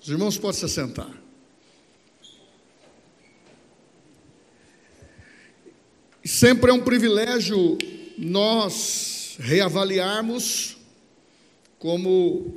[0.00, 1.10] Os irmãos podem se assentar.
[6.24, 7.78] Sempre é um privilégio
[8.18, 10.76] nós reavaliarmos,
[11.78, 12.54] como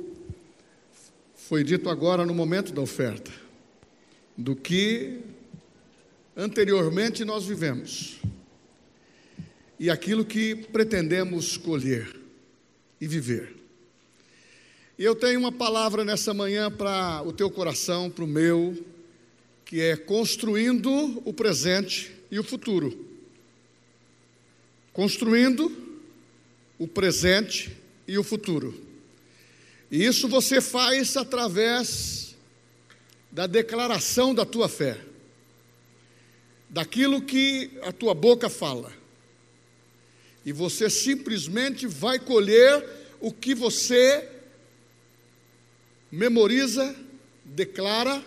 [1.34, 3.30] foi dito agora no momento da oferta,
[4.36, 5.20] do que
[6.36, 8.20] anteriormente nós vivemos
[9.78, 12.14] e aquilo que pretendemos colher
[13.00, 13.61] e viver.
[15.02, 18.86] E eu tenho uma palavra nessa manhã para o teu coração, para o meu,
[19.64, 23.04] que é construindo o presente e o futuro.
[24.92, 25.76] Construindo
[26.78, 28.80] o presente e o futuro.
[29.90, 32.36] E isso você faz através
[33.28, 35.00] da declaração da tua fé,
[36.70, 38.92] daquilo que a tua boca fala.
[40.46, 42.88] E você simplesmente vai colher
[43.18, 44.28] o que você
[46.12, 46.94] memoriza,
[47.42, 48.22] declara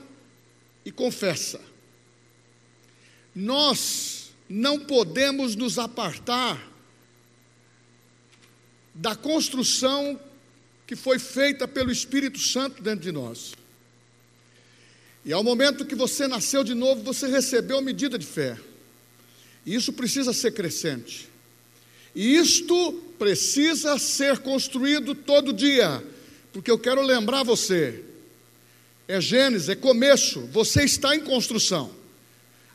[0.84, 1.62] e confessa.
[3.36, 6.72] Nós não podemos nos apartar
[8.94, 10.20] da construção
[10.88, 13.54] que foi feita pelo Espírito Santo dentro de nós.
[15.24, 18.58] E ao momento que você nasceu de novo, você recebeu medida de fé.
[19.66, 21.28] E isso precisa ser crescente.
[22.16, 26.04] E isto precisa ser construído todo dia
[26.56, 28.02] porque eu quero lembrar você,
[29.10, 31.94] é Gênesis, é começo, você está em construção.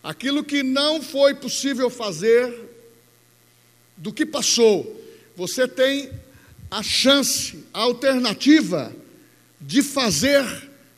[0.02, 2.54] Aquilo que não foi possível fazer,
[3.96, 5.02] do que passou,
[5.34, 6.10] você tem
[6.70, 8.94] a chance, a alternativa
[9.58, 10.44] de fazer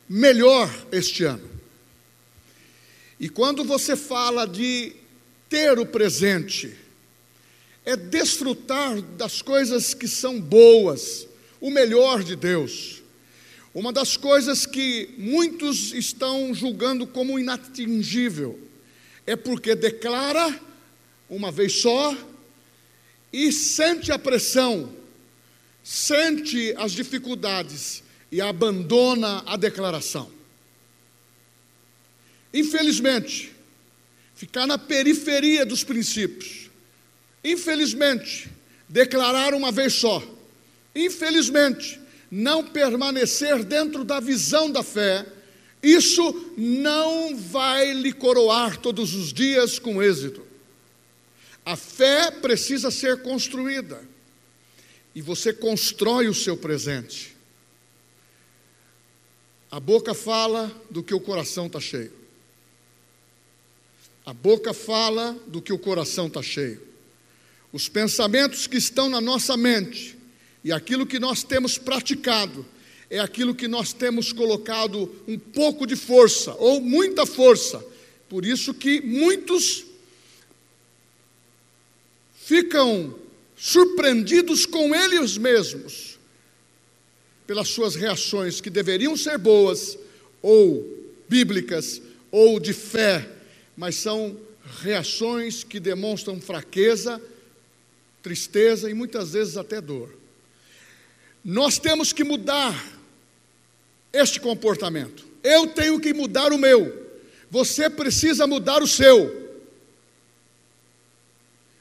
[0.09, 1.49] melhor este ano.
[3.17, 4.93] E quando você fala de
[5.47, 6.75] ter o presente,
[7.85, 11.29] é desfrutar das coisas que são boas,
[11.63, 13.01] o melhor de Deus.
[13.73, 18.59] Uma das coisas que muitos estão julgando como inatingível
[19.25, 20.59] é porque declara
[21.29, 22.17] uma vez só
[23.31, 24.93] e sente a pressão,
[25.81, 30.29] sente as dificuldades e abandona a declaração.
[32.53, 33.53] Infelizmente,
[34.35, 36.69] ficar na periferia dos princípios.
[37.41, 38.49] Infelizmente,
[38.89, 40.32] declarar uma vez só
[40.95, 41.99] Infelizmente,
[42.29, 45.25] não permanecer dentro da visão da fé,
[45.81, 50.41] isso não vai lhe coroar todos os dias com êxito.
[51.65, 54.01] A fé precisa ser construída.
[55.15, 57.35] E você constrói o seu presente.
[59.69, 62.13] A boca fala do que o coração está cheio.
[64.25, 66.81] A boca fala do que o coração está cheio.
[67.71, 70.17] Os pensamentos que estão na nossa mente
[70.63, 72.65] e aquilo que nós temos praticado
[73.09, 77.83] é aquilo que nós temos colocado um pouco de força ou muita força.
[78.29, 79.85] Por isso que muitos
[82.35, 83.15] ficam
[83.55, 86.17] surpreendidos com eles mesmos
[87.45, 89.97] pelas suas reações que deveriam ser boas
[90.41, 90.85] ou
[91.29, 92.01] bíblicas
[92.31, 93.29] ou de fé,
[93.77, 94.35] mas são
[94.81, 97.21] reações que demonstram fraqueza,
[98.23, 100.22] tristeza e muitas vezes até dor.
[101.43, 102.73] Nós temos que mudar
[104.11, 105.25] este comportamento.
[105.43, 107.11] Eu tenho que mudar o meu.
[107.49, 109.43] Você precisa mudar o seu.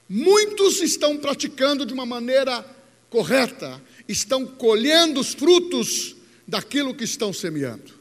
[0.09, 2.65] Muitos estão praticando de uma maneira
[3.09, 7.93] correta, estão colhendo os frutos daquilo que estão semeando.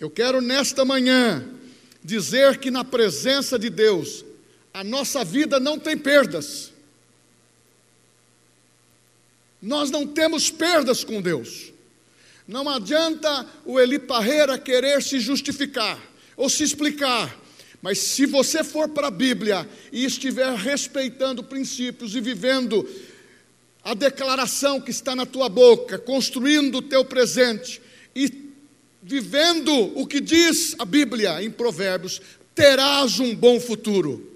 [0.00, 1.46] Eu quero nesta manhã
[2.02, 4.24] dizer que na presença de Deus,
[4.72, 6.72] a nossa vida não tem perdas.
[9.60, 11.72] Nós não temos perdas com Deus.
[12.46, 16.00] Não adianta o Eli Parreira querer se justificar
[16.36, 17.38] ou se explicar.
[17.82, 22.88] Mas se você for para a Bíblia e estiver respeitando princípios e vivendo
[23.82, 27.80] a declaração que está na tua boca, construindo o teu presente
[28.14, 28.50] e
[29.02, 32.20] vivendo o que diz a Bíblia em Provérbios,
[32.54, 34.28] terás um bom futuro.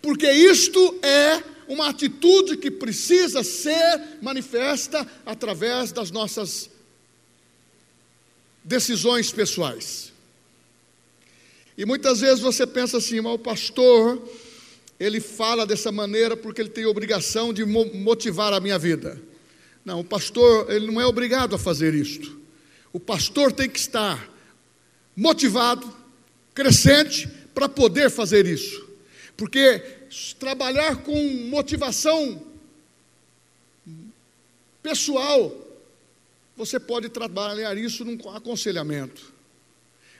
[0.00, 6.68] Porque isto é uma atitude que precisa ser manifesta através das nossas
[8.64, 10.12] decisões pessoais.
[11.78, 14.20] E muitas vezes você pensa assim, mas o pastor,
[14.98, 19.22] ele fala dessa maneira porque ele tem obrigação de motivar a minha vida.
[19.84, 22.36] Não, o pastor, ele não é obrigado a fazer isto.
[22.92, 24.28] O pastor tem que estar
[25.14, 25.88] motivado,
[26.52, 28.89] crescente, para poder fazer isso.
[29.36, 29.78] Porque
[30.38, 31.16] trabalhar com
[31.48, 32.42] motivação
[34.82, 35.54] pessoal,
[36.56, 39.32] você pode trabalhar isso num aconselhamento.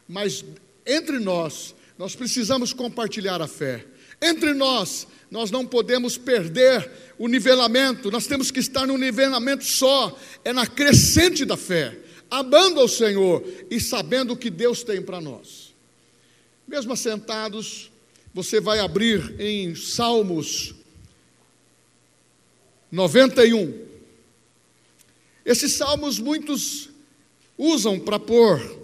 [0.09, 0.45] Mas
[0.87, 3.85] entre nós, nós precisamos compartilhar a fé.
[4.23, 10.19] Entre nós, nós não podemos perder o nivelamento, nós temos que estar no nivelamento só,
[10.45, 11.99] é na crescente da fé,
[12.31, 15.75] amando ao Senhor e sabendo o que Deus tem para nós.
[16.67, 17.90] Mesmo assentados,
[18.33, 20.75] você vai abrir em Salmos
[22.91, 23.87] 91.
[25.45, 26.91] Esses salmos muitos
[27.57, 28.79] usam para pôr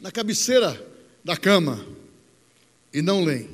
[0.00, 0.84] na cabeceira
[1.24, 1.84] da cama
[2.92, 3.48] e não leem.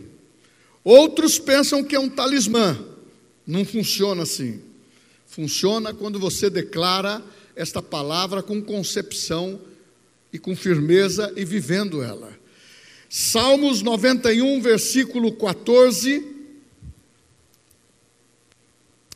[0.82, 2.78] Outros pensam que é um talismã.
[3.46, 4.60] Não funciona assim.
[5.26, 7.22] Funciona quando você declara
[7.54, 9.60] esta palavra com concepção
[10.32, 12.39] e com firmeza e vivendo ela.
[13.10, 16.24] Salmos 91, versículo 14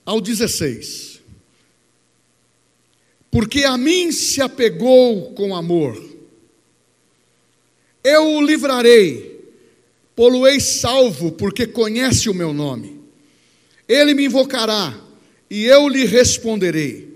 [0.05, 1.14] ao 16
[3.35, 6.00] porque a mim se apegou com amor.
[8.05, 9.50] Eu o livrarei,
[10.14, 13.00] poluei salvo, porque conhece o meu nome.
[13.88, 14.96] Ele me invocará
[15.50, 17.08] e eu lhe responderei.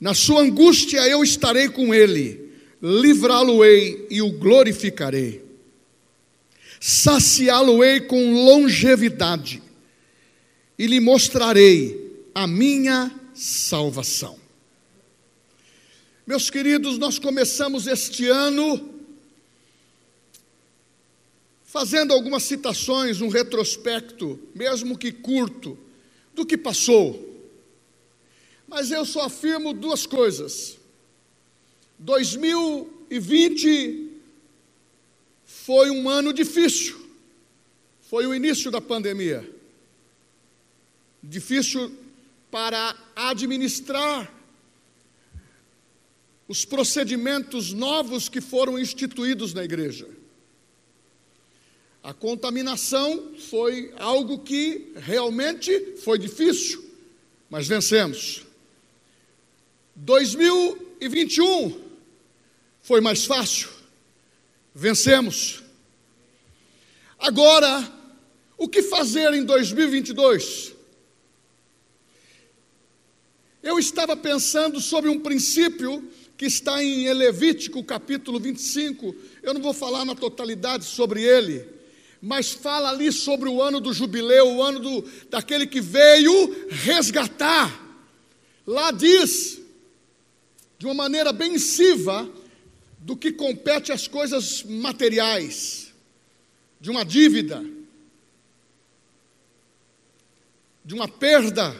[0.00, 2.50] Na sua angústia eu estarei com ele,
[2.82, 5.44] livrá-lo-ei e o glorificarei.
[6.84, 9.62] Saciá-lo-ei com longevidade
[10.76, 14.36] e lhe mostrarei a minha salvação.
[16.26, 18.98] Meus queridos, nós começamos este ano
[21.62, 25.78] fazendo algumas citações, um retrospecto, mesmo que curto,
[26.34, 27.48] do que passou.
[28.66, 30.76] Mas eu só afirmo duas coisas.
[32.00, 34.01] 2020
[35.64, 37.00] foi um ano difícil.
[38.00, 39.48] Foi o início da pandemia.
[41.22, 41.96] Difícil
[42.50, 44.32] para administrar
[46.48, 50.08] os procedimentos novos que foram instituídos na igreja.
[52.02, 56.84] A contaminação foi algo que realmente foi difícil,
[57.48, 58.42] mas vencemos.
[59.94, 61.80] 2021
[62.82, 63.81] foi mais fácil,
[64.74, 65.62] vencemos.
[67.18, 67.90] Agora,
[68.56, 70.72] o que fazer em 2022?
[73.62, 79.14] Eu estava pensando sobre um princípio que está em Levítico capítulo 25.
[79.42, 81.64] Eu não vou falar na totalidade sobre ele,
[82.20, 87.80] mas fala ali sobre o ano do jubileu, o ano do, daquele que veio resgatar.
[88.66, 89.60] Lá diz,
[90.78, 92.28] de uma maneira bem incisiva,
[93.02, 95.92] do que compete às coisas materiais,
[96.80, 97.64] de uma dívida,
[100.84, 101.76] de uma perda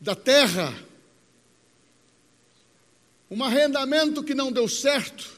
[0.00, 0.74] da terra
[3.30, 5.30] um arrendamento que não deu certo,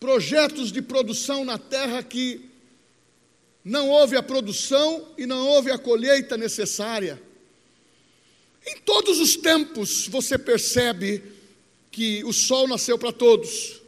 [0.00, 2.48] projetos de produção na terra que
[3.62, 7.22] não houve a produção e não houve a colheita necessária.
[8.66, 11.22] Em todos os tempos você percebe
[11.94, 13.80] que o sol nasceu para todos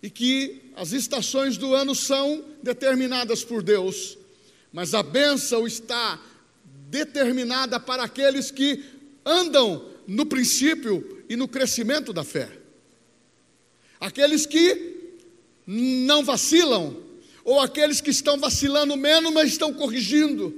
[0.00, 4.16] e que as estações do ano são determinadas por Deus,
[4.72, 6.22] mas a bênção está
[6.88, 8.84] determinada para aqueles que
[9.26, 12.56] andam no princípio e no crescimento da fé.
[13.98, 15.16] Aqueles que
[15.66, 16.96] não vacilam,
[17.44, 20.54] ou aqueles que estão vacilando menos, mas estão corrigindo.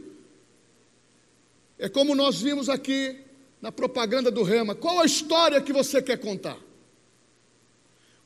[1.78, 3.18] É como nós vimos aqui
[3.60, 4.74] na propaganda do Rema.
[4.74, 6.58] Qual a história que você quer contar?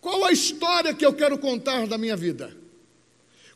[0.00, 2.54] Qual a história que eu quero contar da minha vida?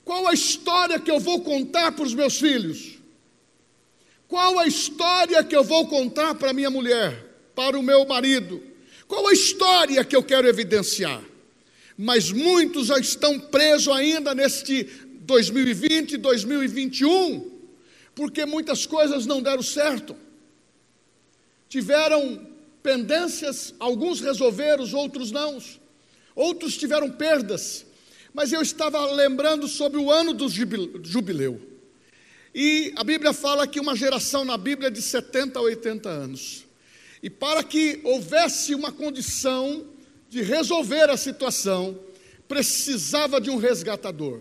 [0.04, 2.98] Qual a história que eu vou contar para os meus filhos?
[4.26, 7.28] Qual a história que eu vou contar para minha mulher?
[7.58, 8.62] para o meu marido?
[9.08, 11.20] Qual a história que eu quero evidenciar?
[11.96, 14.84] Mas muitos já estão presos ainda neste
[15.22, 17.50] 2020, 2021,
[18.14, 20.14] porque muitas coisas não deram certo.
[21.68, 22.46] Tiveram
[22.82, 25.58] pendências, alguns resolveram, outros não.
[26.34, 27.84] Outros tiveram perdas.
[28.32, 31.60] Mas eu estava lembrando sobre o ano do jubileu.
[32.54, 36.64] E a Bíblia fala que uma geração na Bíblia é de 70 a 80 anos.
[37.22, 39.86] E para que houvesse uma condição
[40.28, 41.98] de resolver a situação,
[42.46, 44.40] precisava de um resgatador.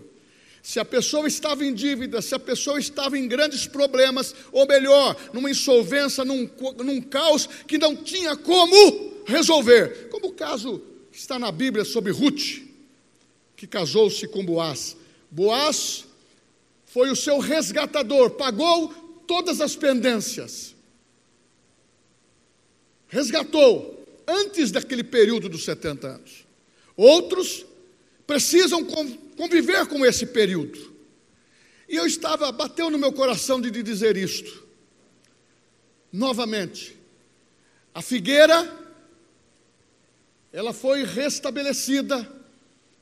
[0.67, 5.15] Se a pessoa estava em dívida, se a pessoa estava em grandes problemas, ou melhor,
[5.31, 6.49] numa insolvência, num,
[6.83, 12.11] num caos que não tinha como resolver, como o caso que está na Bíblia sobre
[12.11, 12.63] Ruth,
[13.55, 14.97] que casou-se com Boaz.
[15.31, 16.03] Boaz
[16.85, 18.89] foi o seu resgatador, pagou
[19.25, 20.75] todas as pendências
[23.07, 26.45] resgatou antes daquele período dos 70 anos.
[26.97, 27.65] Outros
[28.25, 28.83] precisam
[29.37, 30.97] conviver com esse período.
[31.87, 34.67] E eu estava, bateu no meu coração de dizer isto.
[36.11, 36.97] Novamente,
[37.93, 38.75] a figueira,
[40.51, 42.29] ela foi restabelecida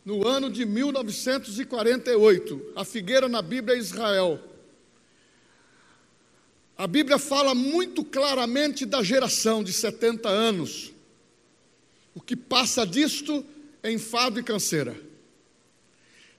[0.03, 2.73] no ano de 1948.
[2.75, 4.39] A figueira na Bíblia é Israel.
[6.77, 10.91] A Bíblia fala muito claramente da geração de 70 anos.
[12.13, 13.45] O que passa disto
[13.81, 15.04] é enfado e canseira.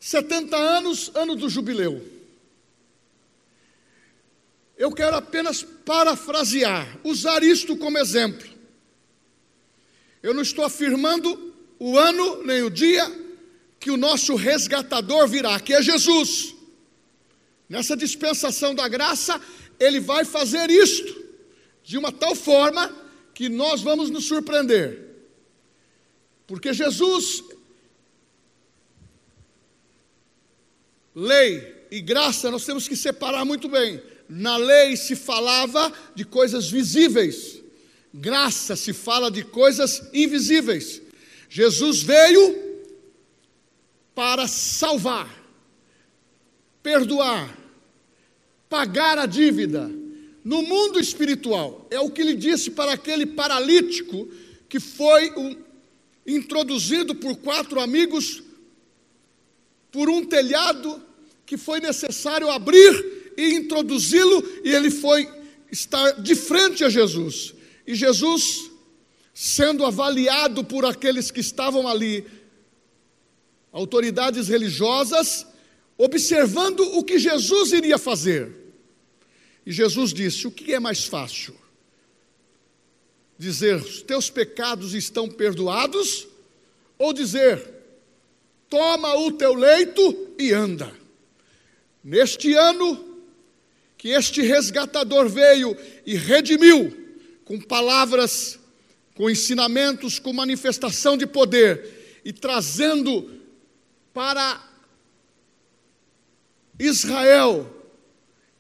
[0.00, 2.16] 70 anos, ano do jubileu.
[4.76, 8.46] Eu quero apenas parafrasear, usar isto como exemplo.
[10.22, 13.04] Eu não estou afirmando o ano nem o dia
[13.78, 16.54] que o nosso resgatador virá, que é Jesus.
[17.68, 19.40] Nessa dispensação da graça,
[19.78, 21.24] ele vai fazer isto
[21.82, 22.94] de uma tal forma
[23.32, 25.06] que nós vamos nos surpreender.
[26.46, 27.42] Porque Jesus,
[31.16, 34.02] lei e graça, nós temos que separar muito bem.
[34.28, 37.62] Na lei se falava de coisas visíveis,
[38.12, 41.00] graça se fala de coisas invisíveis.
[41.49, 42.66] Jesus veio
[44.14, 45.32] para salvar,
[46.82, 47.56] perdoar,
[48.68, 49.90] pagar a dívida.
[50.44, 54.28] No mundo espiritual, é o que ele disse para aquele paralítico
[54.68, 55.56] que foi um,
[56.26, 58.42] introduzido por quatro amigos
[59.90, 61.02] por um telhado
[61.46, 65.28] que foi necessário abrir e introduzi-lo, e ele foi
[65.70, 67.54] estar de frente a Jesus.
[67.86, 68.70] E Jesus,
[69.32, 72.26] sendo avaliado por aqueles que estavam ali,
[73.72, 75.46] autoridades religiosas,
[75.96, 78.52] observando o que Jesus iria fazer.
[79.64, 81.54] E Jesus disse: O que é mais fácil?
[83.38, 86.26] Dizer, teus pecados estão perdoados,
[86.98, 87.62] ou dizer,
[88.68, 91.05] toma o teu leito e anda.
[92.06, 93.04] Neste ano
[93.98, 96.96] que este resgatador veio e redimiu,
[97.44, 98.60] com palavras,
[99.16, 103.28] com ensinamentos, com manifestação de poder, e trazendo
[104.14, 104.64] para
[106.78, 107.68] Israel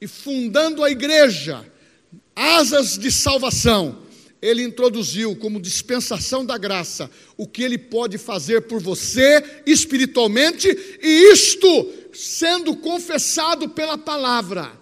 [0.00, 1.64] e fundando a igreja,
[2.34, 4.02] asas de salvação,
[4.42, 10.68] ele introduziu como dispensação da graça o que ele pode fazer por você espiritualmente,
[11.00, 14.72] e isto sendo confessado pela palavra,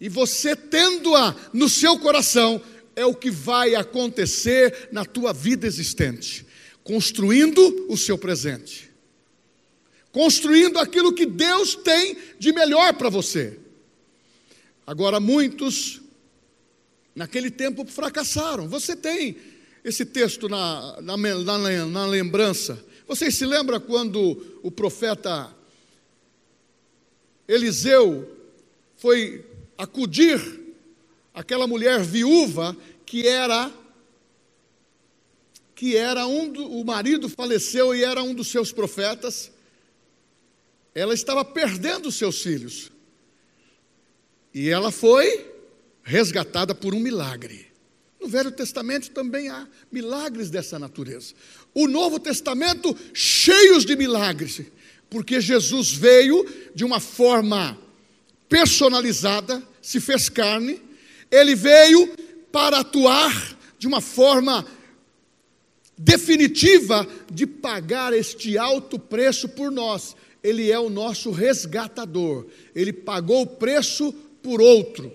[0.00, 2.60] e você tendo-a no seu coração,
[2.96, 6.44] é o que vai acontecer na tua vida existente,
[6.82, 8.92] construindo o seu presente
[10.12, 13.58] construindo aquilo que Deus tem de melhor para você.
[14.86, 16.02] Agora, muitos,
[17.14, 18.68] naquele tempo, fracassaram.
[18.68, 19.36] Você tem
[19.82, 22.84] esse texto na, na, na, na lembrança.
[23.08, 25.50] Vocês se lembram quando o profeta
[27.52, 28.28] Eliseu
[28.96, 29.44] foi
[29.76, 30.40] acudir
[31.34, 33.70] aquela mulher viúva que era
[35.74, 39.50] que era um do, o marido faleceu e era um dos seus profetas
[40.94, 42.90] ela estava perdendo seus filhos.
[44.52, 45.50] E ela foi
[46.02, 47.66] resgatada por um milagre.
[48.20, 51.34] No Velho Testamento também há milagres dessa natureza.
[51.74, 54.60] O Novo Testamento, cheios de milagres,
[55.12, 57.78] porque Jesus veio de uma forma
[58.48, 60.80] personalizada, se fez carne,
[61.30, 62.16] ele veio
[62.50, 64.66] para atuar de uma forma
[65.98, 70.16] definitiva de pagar este alto preço por nós.
[70.42, 72.46] Ele é o nosso resgatador.
[72.74, 75.12] Ele pagou o preço por outro.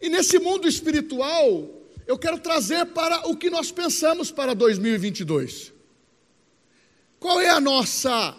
[0.00, 1.68] E nesse mundo espiritual,
[2.06, 5.78] eu quero trazer para o que nós pensamos para 2022.
[7.20, 8.34] Qual é a nossa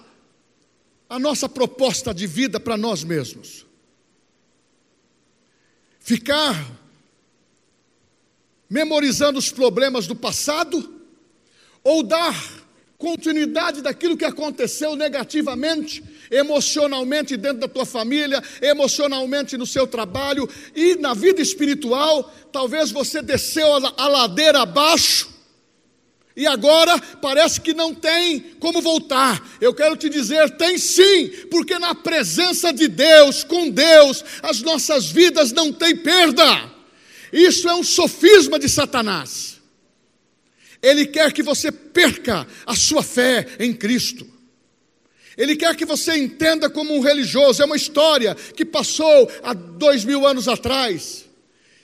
[1.08, 3.66] a nossa proposta de vida para nós mesmos?
[6.00, 6.56] Ficar
[8.68, 11.00] memorizando os problemas do passado
[11.84, 12.34] ou dar
[12.98, 20.96] continuidade daquilo que aconteceu negativamente, emocionalmente dentro da tua família, emocionalmente no seu trabalho e
[20.96, 22.34] na vida espiritual.
[22.52, 25.31] Talvez você desceu a ladeira abaixo
[26.36, 29.46] e agora parece que não tem como voltar.
[29.60, 35.08] Eu quero te dizer, tem sim, porque na presença de Deus, com Deus, as nossas
[35.08, 36.72] vidas não têm perda.
[37.34, 39.60] Isso é um sofisma de Satanás.
[40.82, 44.28] Ele quer que você perca a sua fé em Cristo.
[45.38, 47.62] Ele quer que você entenda como um religioso.
[47.62, 51.26] É uma história que passou há dois mil anos atrás.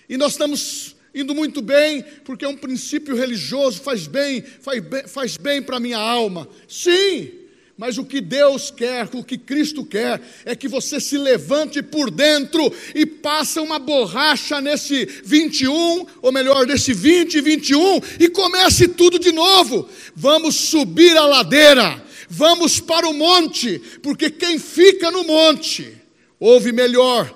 [0.09, 5.07] E nós estamos indo muito bem, porque é um princípio religioso, faz bem, faz bem,
[5.07, 6.47] faz bem para a minha alma.
[6.67, 7.31] Sim,
[7.77, 12.09] mas o que Deus quer, o que Cristo quer, é que você se levante por
[12.09, 18.87] dentro e passe uma borracha nesse 21, ou melhor, nesse 20 e 21, e comece
[18.87, 19.87] tudo de novo.
[20.15, 25.95] Vamos subir a ladeira, vamos para o monte, porque quem fica no monte,
[26.39, 27.31] ouve melhor,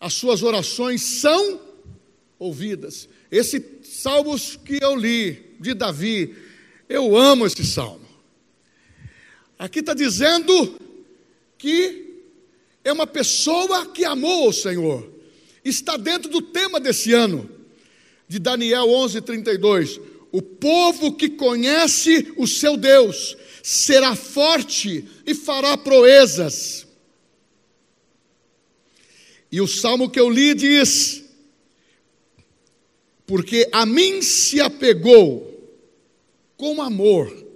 [0.00, 1.60] as suas orações são
[2.40, 3.08] ouvidas.
[3.30, 6.34] Esse salmos que eu li de Davi,
[6.88, 8.06] eu amo esse salmo.
[9.58, 10.78] Aqui está dizendo
[11.58, 12.22] que
[12.84, 15.10] é uma pessoa que amou o Senhor.
[15.64, 17.50] Está dentro do tema desse ano,
[18.28, 20.00] de Daniel 11, 32.
[20.30, 26.86] O povo que conhece o seu Deus será forte e fará proezas.
[29.50, 31.24] E o salmo que eu li diz:
[33.26, 35.52] Porque a mim se apegou
[36.56, 37.46] com amor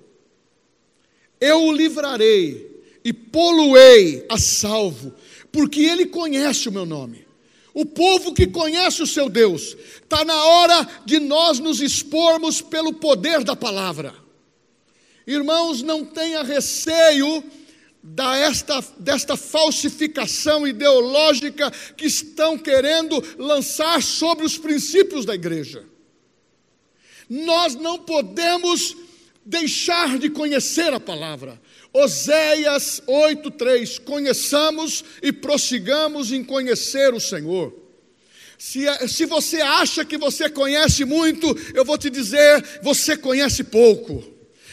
[1.41, 5.15] eu o livrarei e poluei a salvo,
[5.51, 7.27] porque ele conhece o meu nome.
[7.73, 12.93] O povo que conhece o seu Deus, está na hora de nós nos expormos pelo
[12.93, 14.15] poder da palavra.
[15.27, 17.43] Irmãos, não tenha receio
[18.03, 25.85] da esta, desta falsificação ideológica que estão querendo lançar sobre os princípios da igreja.
[27.29, 28.97] Nós não podemos
[29.45, 31.61] deixar de conhecer a palavra.
[31.93, 37.75] Oséias 8:3 Conheçamos e prossigamos em conhecer o Senhor.
[38.59, 44.23] Se, se você acha que você conhece muito, eu vou te dizer, você conhece pouco.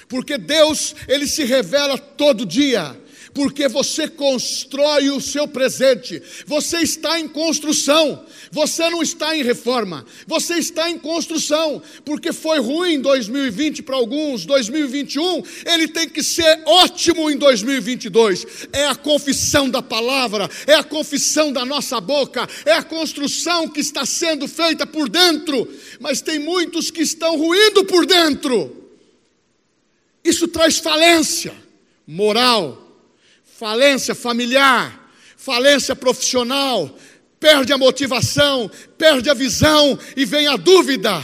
[0.09, 2.97] Porque Deus, ele se revela todo dia
[3.37, 6.19] porque você constrói o seu presente.
[6.47, 8.25] Você está em construção.
[8.51, 10.03] Você não está em reforma.
[10.25, 11.79] Você está em construção.
[12.03, 18.67] Porque foi ruim 2020 para alguns, 2021, ele tem que ser ótimo em 2022.
[18.73, 23.81] É a confissão da palavra, é a confissão da nossa boca, é a construção que
[23.81, 25.71] está sendo feita por dentro.
[25.99, 28.89] Mas tem muitos que estão ruindo por dentro.
[30.23, 31.53] Isso traz falência
[32.07, 32.86] moral,
[33.57, 36.95] falência familiar, falência profissional,
[37.39, 41.23] perde a motivação, perde a visão e vem a dúvida,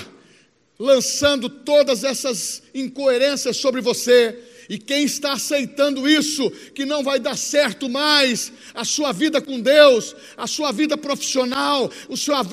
[0.80, 4.36] lançando todas essas incoerências sobre você
[4.70, 9.60] e quem está aceitando isso, que não vai dar certo mais, a sua vida com
[9.60, 11.92] Deus, a sua vida profissional,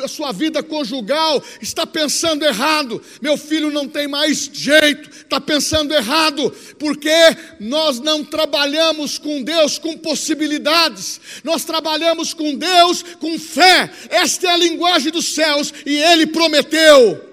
[0.02, 3.02] a sua vida conjugal, está pensando errado.
[3.20, 7.10] Meu filho não tem mais jeito, está pensando errado, porque
[7.58, 13.90] nós não trabalhamos com Deus com possibilidades, nós trabalhamos com Deus com fé.
[14.08, 17.24] Esta é a linguagem dos céus e Ele prometeu: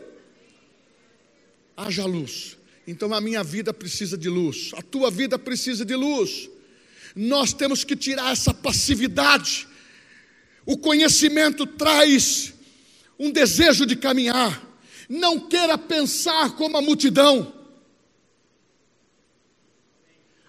[1.76, 2.57] haja luz
[2.88, 6.50] então a minha vida precisa de luz, a tua vida precisa de luz.
[7.14, 9.68] Nós temos que tirar essa passividade.
[10.66, 12.54] O conhecimento traz
[13.20, 14.66] um desejo de caminhar.
[15.10, 17.54] Não queira pensar como a multidão.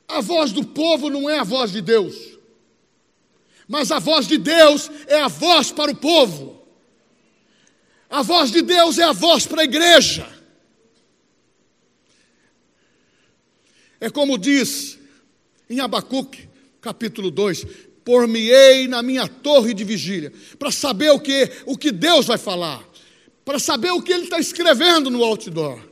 [0.06, 2.14] A voz do povo não é a voz de Deus,
[3.66, 6.66] mas a voz de Deus é a voz para o povo.
[8.08, 10.37] A voz de Deus é a voz para a igreja.
[14.00, 14.98] É como diz
[15.68, 16.48] em Abacuque,
[16.80, 17.66] capítulo 2:
[18.04, 22.82] Por-me-ei na minha torre de vigília, para saber o que, o que Deus vai falar,
[23.44, 25.88] para saber o que Ele está escrevendo no outdoor.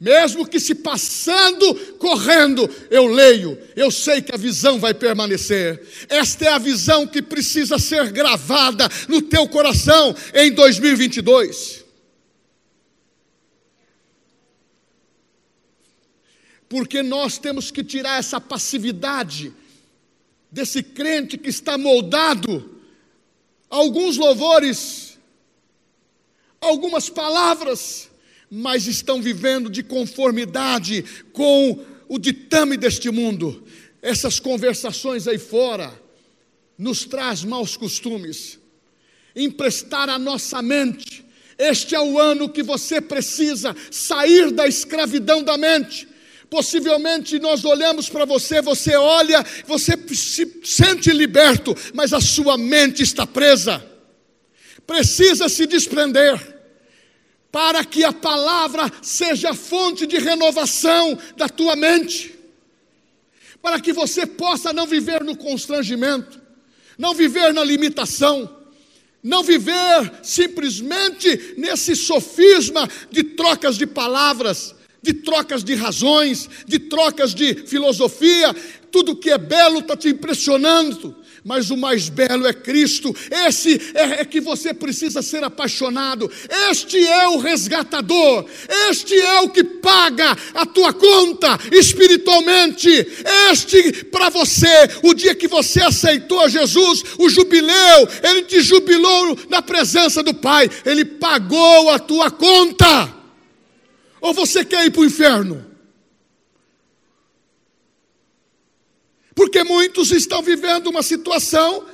[0.00, 5.86] Mesmo que se passando, correndo, eu leio, eu sei que a visão vai permanecer.
[6.08, 11.79] Esta é a visão que precisa ser gravada no teu coração em 2022.
[16.70, 19.52] Porque nós temos que tirar essa passividade
[20.52, 22.78] desse crente que está moldado.
[23.68, 25.18] Alguns louvores,
[26.60, 28.08] algumas palavras,
[28.48, 33.64] mas estão vivendo de conformidade com o ditame deste mundo.
[34.00, 35.92] Essas conversações aí fora
[36.78, 38.60] nos traz maus costumes.
[39.34, 41.24] Emprestar a nossa mente.
[41.58, 46.09] Este é o ano que você precisa sair da escravidão da mente
[46.50, 53.04] Possivelmente nós olhamos para você, você olha, você se sente liberto, mas a sua mente
[53.04, 53.82] está presa.
[54.84, 56.58] Precisa se desprender
[57.52, 62.34] para que a palavra seja fonte de renovação da tua mente.
[63.62, 66.40] Para que você possa não viver no constrangimento,
[66.98, 68.56] não viver na limitação.
[69.22, 77.34] Não viver simplesmente nesse sofisma de trocas de palavras, de trocas de razões, de trocas
[77.34, 78.54] de filosofia.
[78.90, 83.14] Tudo que é belo está te impressionando mas o mais belo é Cristo.
[83.30, 86.30] Esse é, é, que você precisa ser apaixonado.
[86.70, 88.46] Este é o resgatador.
[88.90, 92.88] Este é o que paga a tua conta espiritualmente.
[93.50, 99.62] Este para você, o dia que você aceitou Jesus, o jubileu, ele te jubilou na
[99.62, 100.70] presença do Pai.
[100.84, 103.19] Ele pagou a tua conta.
[104.20, 105.70] Ou você quer ir para o inferno?
[109.34, 111.86] Porque muitos estão vivendo uma situação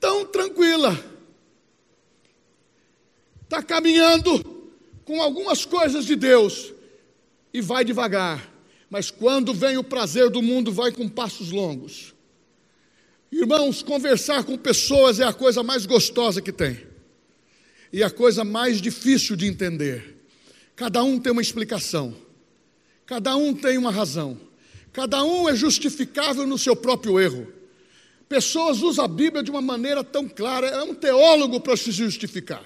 [0.00, 0.98] tão tranquila.
[3.42, 4.42] Está caminhando
[5.04, 6.72] com algumas coisas de Deus
[7.52, 8.50] e vai devagar.
[8.88, 12.14] Mas quando vem o prazer do mundo, vai com passos longos.
[13.30, 16.86] Irmãos, conversar com pessoas é a coisa mais gostosa que tem.
[17.92, 20.15] E a coisa mais difícil de entender.
[20.76, 22.14] Cada um tem uma explicação.
[23.06, 24.38] Cada um tem uma razão.
[24.92, 27.50] Cada um é justificável no seu próprio erro.
[28.28, 32.64] Pessoas usam a Bíblia de uma maneira tão clara, é um teólogo para se justificar.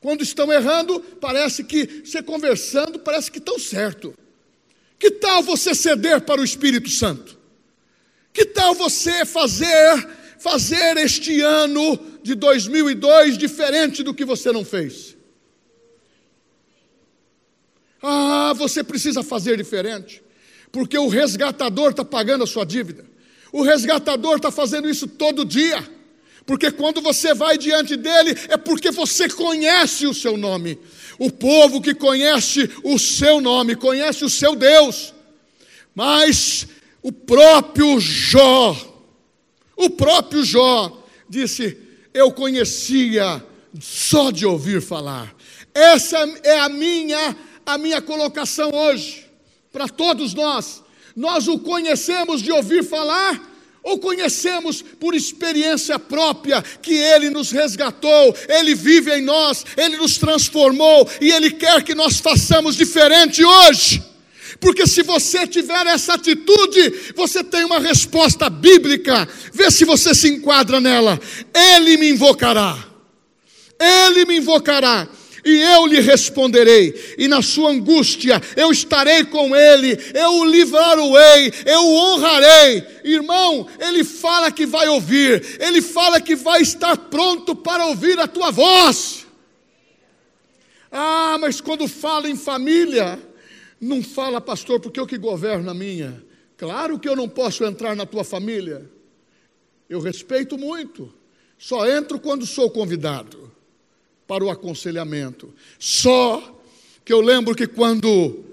[0.00, 4.14] Quando estão errando, parece que, você conversando, parece que estão certo.
[4.98, 7.36] Que tal você ceder para o Espírito Santo?
[8.32, 15.15] Que tal você fazer, fazer este ano de 2002 diferente do que você não fez?
[18.02, 20.22] Ah, você precisa fazer diferente
[20.76, 23.02] porque o resgatador está pagando a sua dívida.
[23.50, 25.82] O resgatador está fazendo isso todo dia.
[26.44, 30.78] Porque quando você vai diante dele, é porque você conhece o seu nome.
[31.18, 35.14] O povo que conhece o seu nome, conhece o seu Deus.
[35.94, 36.66] Mas
[37.02, 38.76] o próprio Jó,
[39.74, 41.74] o próprio Jó disse:
[42.12, 43.42] Eu conhecia
[43.80, 45.34] só de ouvir falar.
[45.74, 47.34] Essa é a minha
[47.66, 49.26] a minha colocação hoje
[49.72, 50.82] para todos nós.
[51.16, 58.34] Nós o conhecemos de ouvir falar ou conhecemos por experiência própria que Ele nos resgatou,
[58.48, 64.02] Ele vive em nós, Ele nos transformou e Ele quer que nós façamos diferente hoje.
[64.60, 70.28] Porque se você tiver essa atitude, você tem uma resposta bíblica, vê se você se
[70.28, 71.18] enquadra nela.
[71.54, 72.76] Ele me invocará,
[73.78, 75.08] Ele me invocará
[75.46, 81.52] e eu lhe responderei, e na sua angústia eu estarei com ele, eu o livrarei,
[81.64, 82.84] eu o honrarei.
[83.04, 88.26] Irmão, ele fala que vai ouvir, ele fala que vai estar pronto para ouvir a
[88.26, 89.24] tua voz.
[90.90, 93.16] Ah, mas quando fala em família,
[93.80, 96.24] não fala, pastor, porque eu que governo a minha.
[96.56, 98.90] Claro que eu não posso entrar na tua família.
[99.88, 101.14] Eu respeito muito.
[101.56, 103.45] Só entro quando sou convidado
[104.26, 105.52] para o aconselhamento.
[105.78, 106.60] Só
[107.04, 108.44] que eu lembro que quando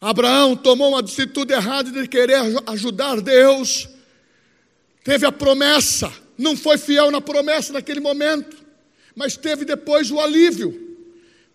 [0.00, 3.88] Abraão tomou uma atitude errada de querer ajudar Deus,
[5.02, 8.56] teve a promessa, não foi fiel na promessa naquele momento,
[9.14, 10.96] mas teve depois o alívio.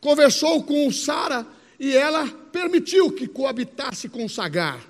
[0.02, 1.46] Conversou com Sara
[1.80, 4.84] e ela permitiu que coabitasse com Sagar.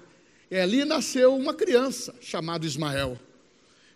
[0.50, 3.20] E ali nasceu uma criança chamada Ismael.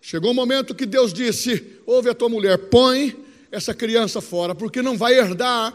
[0.02, 3.25] Chegou o um momento que Deus disse: Ouve a tua mulher, põe
[3.56, 5.74] essa criança fora, porque não vai herdar,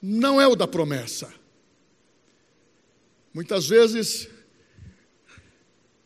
[0.00, 1.32] não é o da promessa.
[3.32, 4.28] Muitas vezes,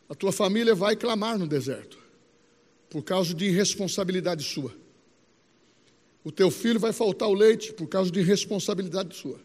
[0.09, 1.99] a tua família vai clamar no deserto,
[2.89, 4.73] por causa de irresponsabilidade sua.
[6.23, 9.41] O teu filho vai faltar o leite por causa de irresponsabilidade sua.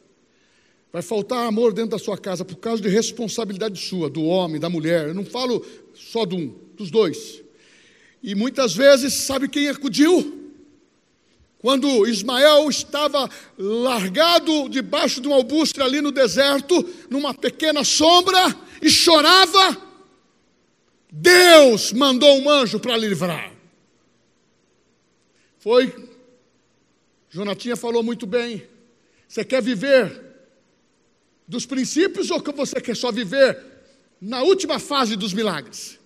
[0.93, 4.69] Vai faltar amor dentro da sua casa por causa de responsabilidade sua, do homem, da
[4.69, 5.07] mulher.
[5.07, 7.43] Eu não falo só de um, dos dois.
[8.21, 10.38] E muitas vezes, sabe quem acudiu?
[11.59, 18.89] Quando Ismael estava largado debaixo de um albuste ali no deserto, numa pequena sombra, e
[18.89, 19.77] chorava,
[21.11, 23.51] Deus mandou um anjo para livrar.
[25.57, 25.93] Foi,
[27.29, 28.65] Jonatinha falou muito bem.
[29.27, 30.29] Você quer viver
[31.45, 33.61] dos princípios ou que você quer só viver
[34.21, 35.99] na última fase dos milagres?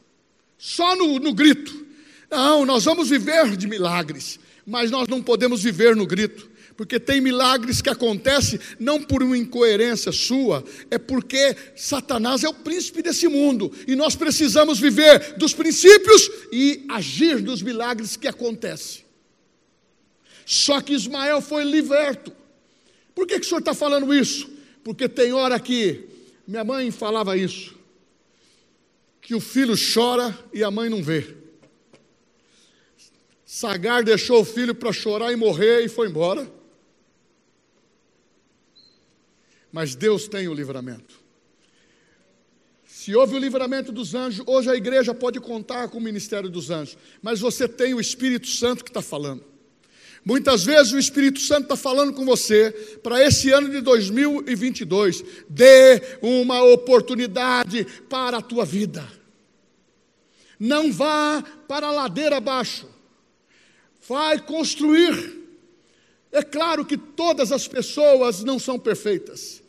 [0.57, 1.85] Só no, no grito.
[2.29, 4.39] Não, nós vamos viver de milagres.
[4.65, 9.37] Mas nós não podemos viver no grito, porque tem milagres que acontecem não por uma
[9.37, 15.53] incoerência sua, é porque Satanás é o príncipe desse mundo e nós precisamos viver dos
[15.53, 19.03] princípios e agir dos milagres que acontecem.
[20.45, 22.31] Só que Ismael foi liberto.
[23.15, 24.49] Por que, que o senhor está falando isso?
[24.83, 26.07] Porque tem hora que
[26.47, 27.75] minha mãe falava isso,
[29.21, 31.42] que o filho chora e a mãe não vê.
[33.55, 36.51] Sagar deixou o filho para chorar e morrer e foi embora.
[39.71, 41.13] Mas Deus tem o livramento.
[42.83, 46.71] Se houve o livramento dos anjos, hoje a igreja pode contar com o ministério dos
[46.71, 49.45] anjos, mas você tem o Espírito Santo que está falando.
[50.25, 52.71] Muitas vezes o Espírito Santo está falando com você
[53.03, 55.23] para esse ano de 2022.
[55.47, 59.07] Dê uma oportunidade para a tua vida.
[60.59, 62.91] Não vá para a ladeira abaixo.
[64.07, 65.41] Vai construir.
[66.31, 69.61] É claro que todas as pessoas não são perfeitas.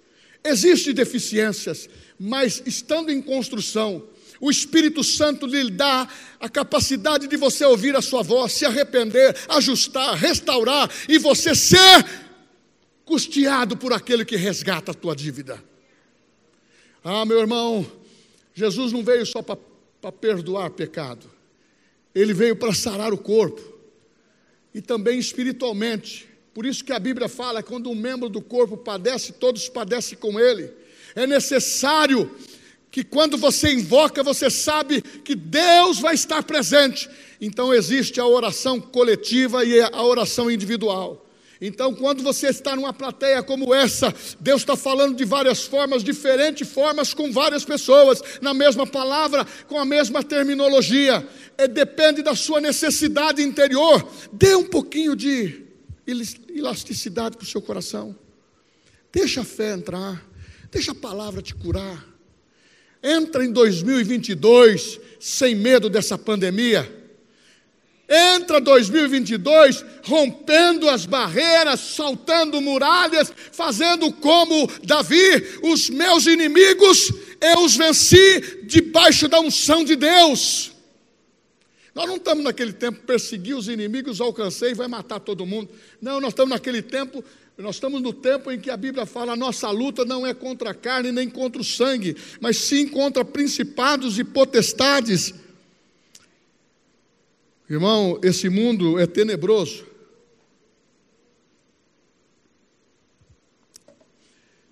[0.42, 4.02] Existem deficiências, mas estando em construção,
[4.40, 6.08] o Espírito Santo lhe dá
[6.40, 12.04] a capacidade de você ouvir a sua voz, se arrepender, ajustar, restaurar e você ser
[13.04, 15.62] custeado por aquele que resgata a tua dívida.
[17.02, 17.86] Ah, meu irmão,
[18.54, 21.30] Jesus não veio só para perdoar pecado,
[22.14, 23.73] ele veio para sarar o corpo
[24.74, 26.28] e também espiritualmente.
[26.52, 30.38] Por isso que a Bíblia fala quando um membro do corpo padece, todos padecem com
[30.38, 30.70] ele.
[31.14, 32.30] É necessário
[32.90, 37.08] que quando você invoca, você sabe que Deus vai estar presente.
[37.40, 41.23] Então existe a oração coletiva e a oração individual.
[41.60, 46.68] Então, quando você está numa plateia como essa, Deus está falando de várias formas, diferentes
[46.68, 51.26] formas, com várias pessoas, na mesma palavra, com a mesma terminologia.
[51.56, 54.06] É, depende da sua necessidade interior.
[54.32, 55.62] Dê um pouquinho de
[56.06, 58.16] elasticidade para o seu coração.
[59.12, 60.24] Deixa a fé entrar.
[60.70, 62.04] Deixa a palavra te curar.
[63.00, 67.03] Entra em 2022 sem medo dessa pandemia.
[68.08, 77.76] Entra 2022 rompendo as barreiras, saltando muralhas, fazendo como Davi, os meus inimigos eu os
[77.76, 80.72] venci debaixo da unção de Deus.
[81.94, 85.70] Nós não estamos naquele tempo perseguir os inimigos, alcancei e vai matar todo mundo.
[86.00, 87.22] Não, nós estamos naquele tempo
[87.56, 90.70] nós estamos no tempo em que a Bíblia fala: a nossa luta não é contra
[90.70, 95.32] a carne nem contra o sangue, mas sim contra principados e potestades.
[97.68, 99.86] Irmão, esse mundo é tenebroso.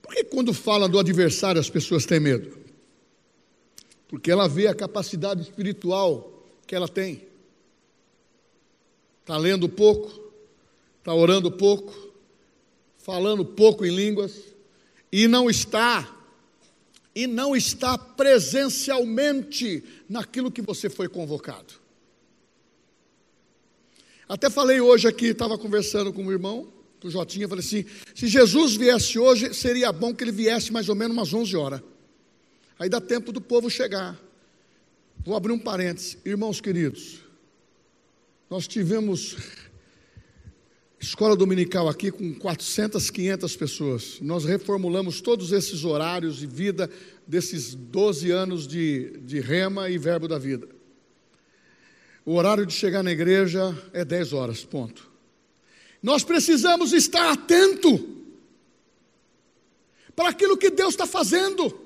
[0.03, 2.59] Por que quando fala do adversário as pessoas têm medo?
[4.09, 7.27] Porque ela vê a capacidade espiritual que ela tem.
[9.23, 10.31] Está lendo pouco,
[10.99, 12.13] está orando pouco,
[12.99, 14.53] falando pouco em línguas,
[15.11, 16.15] e não está,
[17.15, 21.82] e não está presencialmente naquilo que você foi convocado.
[24.33, 26.67] Até falei hoje aqui, estava conversando com o irmão,
[26.99, 30.89] com o Jotinha, falei assim: se Jesus viesse hoje, seria bom que ele viesse mais
[30.89, 31.83] ou menos umas 11 horas.
[32.79, 34.19] Aí dá tempo do povo chegar.
[35.23, 37.19] Vou abrir um parênteses, irmãos queridos.
[38.49, 39.37] Nós tivemos
[40.99, 44.19] escola dominical aqui com 400, 500 pessoas.
[44.23, 46.89] Nós reformulamos todos esses horários de vida
[47.27, 50.67] desses 12 anos de, de rema e verbo da vida.
[52.25, 55.11] O horário de chegar na igreja é 10 horas, ponto.
[56.03, 58.09] Nós precisamos estar atento
[60.15, 61.79] para aquilo que Deus está fazendo,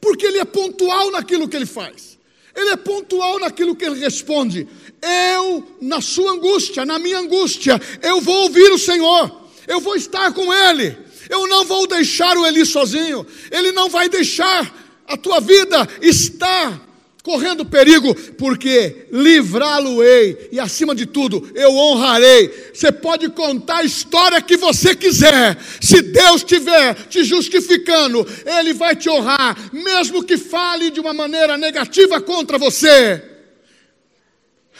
[0.00, 2.18] porque Ele é pontual naquilo que Ele faz.
[2.54, 4.68] Ele é pontual naquilo que ele responde.
[5.00, 10.32] Eu, na sua angústia, na minha angústia, eu vou ouvir o Senhor, eu vou estar
[10.32, 10.96] com Ele,
[11.30, 16.88] eu não vou deixar o Eli sozinho, Ele não vai deixar a tua vida estar
[17.22, 22.70] correndo perigo, porque livrá-lo-ei e acima de tudo eu honrarei.
[22.74, 28.96] Você pode contar a história que você quiser, se Deus estiver te justificando, Ele vai
[28.96, 33.22] te honrar, mesmo que fale de uma maneira negativa contra você.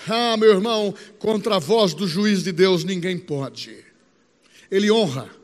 [0.09, 3.77] Ah, meu irmão, contra a voz do juiz de Deus ninguém pode.
[4.69, 5.42] Ele honra.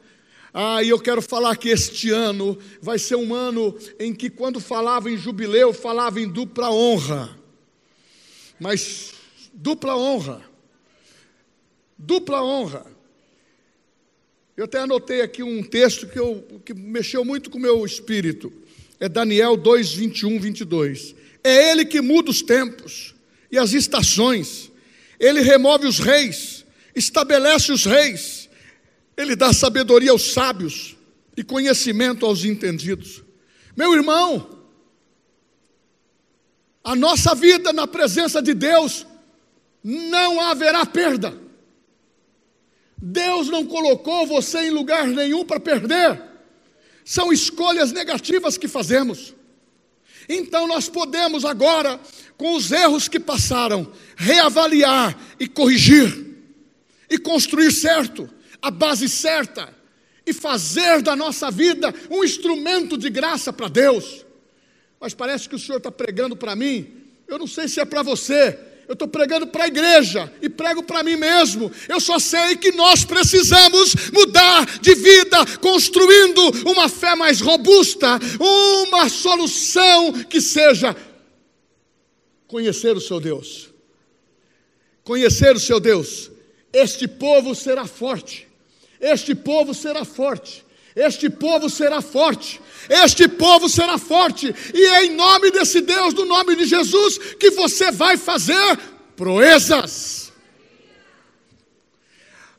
[0.53, 4.61] Ah, e eu quero falar que este ano vai ser um ano em que, quando
[4.61, 7.39] falava em jubileu, falava em dupla honra.
[8.59, 9.13] Mas,
[9.53, 10.43] dupla honra.
[11.99, 12.87] Dupla honra.
[14.57, 18.53] Eu até anotei aqui um texto que, eu, que mexeu muito com o meu espírito.
[18.99, 21.15] É Daniel 2, 21, 22.
[21.45, 23.15] É Ele que muda os tempos
[23.53, 24.73] e as estações.
[25.21, 28.38] Ele remove os reis, estabelece os reis
[29.19, 30.97] ele dá sabedoria aos sábios
[31.37, 33.25] e conhecimento aos entendidos.
[33.77, 34.49] Meu irmão,
[36.85, 39.05] a nossa vida na presença de Deus
[39.83, 41.37] não haverá perda.
[42.97, 46.23] Deus não colocou você em lugar nenhum para perder.
[47.05, 49.35] São escolhas negativas que fazemos.
[50.29, 51.99] Então nós podemos agora,
[52.37, 56.27] com os erros que passaram, reavaliar e corrigir.
[57.11, 58.29] e construir certo,
[58.61, 59.77] a base certa,
[60.27, 64.27] e fazer da nossa vida um instrumento de graça para Deus.
[65.01, 66.87] Mas parece que o Senhor está pregando para mim,
[67.27, 70.83] eu não sei se é para você, eu estou pregando para a igreja e prego
[70.83, 71.71] para mim mesmo.
[71.87, 79.11] Eu só sei que nós precisamos mudar de vida, construindo uma fé mais robusta, uma
[79.11, 80.97] solução que seja
[82.47, 83.69] conhecer o seu Deus.
[85.05, 86.31] Conhecer o seu Deus.
[86.73, 88.48] Este povo será forte.
[89.01, 90.65] Este povo será forte.
[90.95, 92.61] Este povo será forte.
[92.89, 94.53] Este povo será forte.
[94.75, 98.79] E é em nome desse Deus, no nome de Jesus, que você vai fazer
[99.15, 100.33] proezas.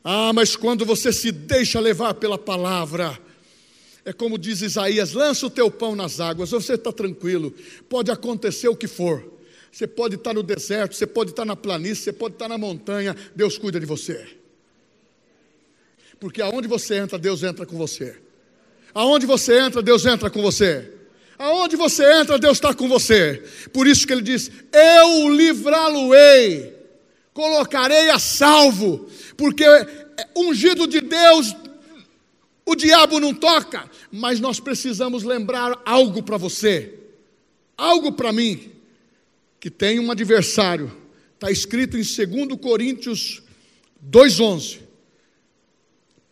[0.02, 3.18] Ah, mas quando você se deixa levar pela palavra,
[4.04, 7.54] é como diz Isaías: lança o teu pão nas águas, você está tranquilo,
[7.88, 9.38] pode acontecer o que for.
[9.70, 13.14] Você pode estar no deserto, você pode estar na planície, você pode estar na montanha,
[13.36, 14.39] Deus cuida de você.
[16.20, 18.16] Porque aonde você entra, Deus entra com você.
[18.92, 20.92] Aonde você entra, Deus entra com você.
[21.38, 23.42] Aonde você entra, Deus está com você.
[23.72, 26.76] Por isso que ele diz: Eu livrá-lo-ei,
[27.32, 29.64] colocarei a salvo, porque
[30.36, 31.56] ungido de Deus,
[32.66, 33.88] o diabo não toca.
[34.12, 36.98] Mas nós precisamos lembrar algo para você,
[37.78, 38.72] algo para mim,
[39.58, 40.94] que tem um adversário.
[41.34, 43.42] Está escrito em 2 Coríntios
[44.06, 44.89] 2,11: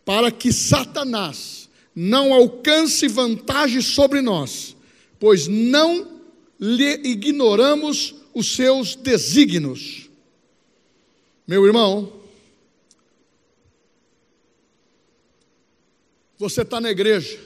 [0.09, 4.75] Para que Satanás não alcance vantagem sobre nós
[5.19, 6.21] pois não
[6.59, 10.09] lhe ignoramos os seus desígnios.
[11.45, 12.13] Meu irmão,
[16.37, 17.37] você está na igreja,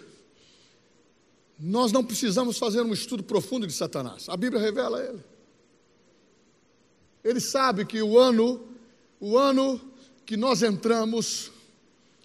[1.59, 5.19] nós não precisamos fazer um estudo profundo de Satanás, a Bíblia revela ele.
[7.23, 8.61] Ele sabe que o ano,
[9.19, 9.81] o ano
[10.25, 11.52] que nós entramos,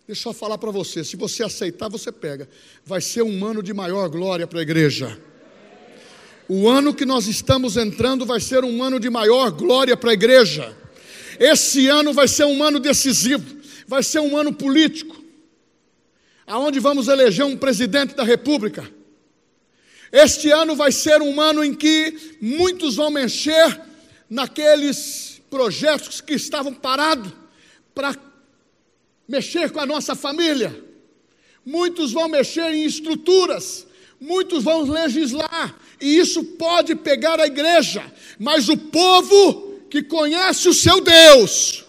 [0.09, 2.49] deixa eu falar para você, se você aceitar, você pega,
[2.83, 5.21] vai ser um ano de maior glória para a igreja.
[6.49, 10.15] O ano que nós estamos entrando vai ser um ano de maior glória para a
[10.15, 10.75] igreja.
[11.39, 13.45] Esse ano vai ser um ano decisivo,
[13.87, 15.15] vai ser um ano político,
[16.47, 18.91] aonde vamos eleger um presidente da República.
[20.11, 23.79] Este ano vai ser um ano em que muitos vão mexer
[24.31, 27.31] naqueles projetos que estavam parados
[27.95, 28.28] para
[29.29, 30.85] mexer com a nossa família.
[31.65, 33.87] Muitos vão mexer em estruturas,
[34.19, 38.03] muitos vão legislar, e isso pode pegar a igreja,
[38.39, 41.85] mas o povo que conhece o seu Deus,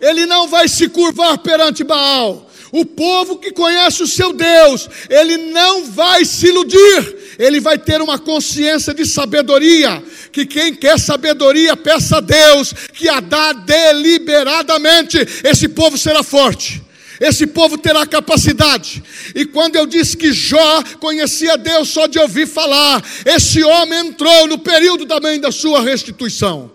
[0.00, 2.50] ele não vai se curvar perante Baal.
[2.74, 8.02] O povo que conhece o seu Deus, ele não vai se iludir, ele vai ter
[8.02, 10.02] uma consciência de sabedoria.
[10.32, 15.18] Que quem quer sabedoria, peça a Deus, que a dá deliberadamente.
[15.44, 16.82] Esse povo será forte
[17.20, 19.00] esse povo terá capacidade.
[19.36, 24.48] E quando eu disse que Jó conhecia Deus só de ouvir falar, esse homem entrou
[24.48, 26.72] no período também da sua restituição.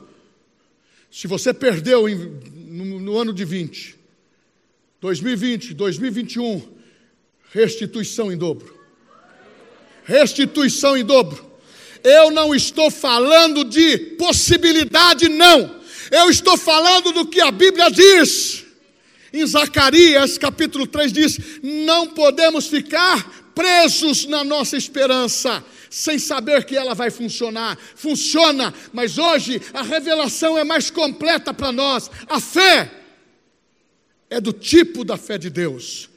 [1.12, 3.99] Se você perdeu no ano de 20,
[5.02, 6.62] 2020, 2021,
[7.52, 8.78] restituição em dobro.
[10.04, 11.48] Restituição em dobro.
[12.04, 15.80] Eu não estou falando de possibilidade, não.
[16.12, 18.66] Eu estou falando do que a Bíblia diz.
[19.32, 26.76] Em Zacarias capítulo 3 diz: Não podemos ficar presos na nossa esperança, sem saber que
[26.76, 27.78] ela vai funcionar.
[27.96, 32.10] Funciona, mas hoje a revelação é mais completa para nós.
[32.28, 32.99] A fé
[34.30, 36.10] é do tipo da fé de Deus.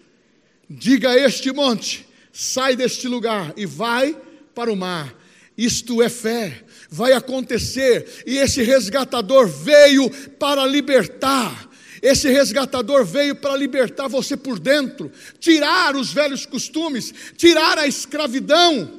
[0.68, 4.16] Diga a este monte: sai deste lugar e vai
[4.54, 5.14] para o mar.
[5.56, 11.70] Isto é fé, vai acontecer, e esse resgatador veio para libertar
[12.02, 18.90] esse resgatador veio para libertar você por dentro, tirar os velhos costumes, tirar a escravidão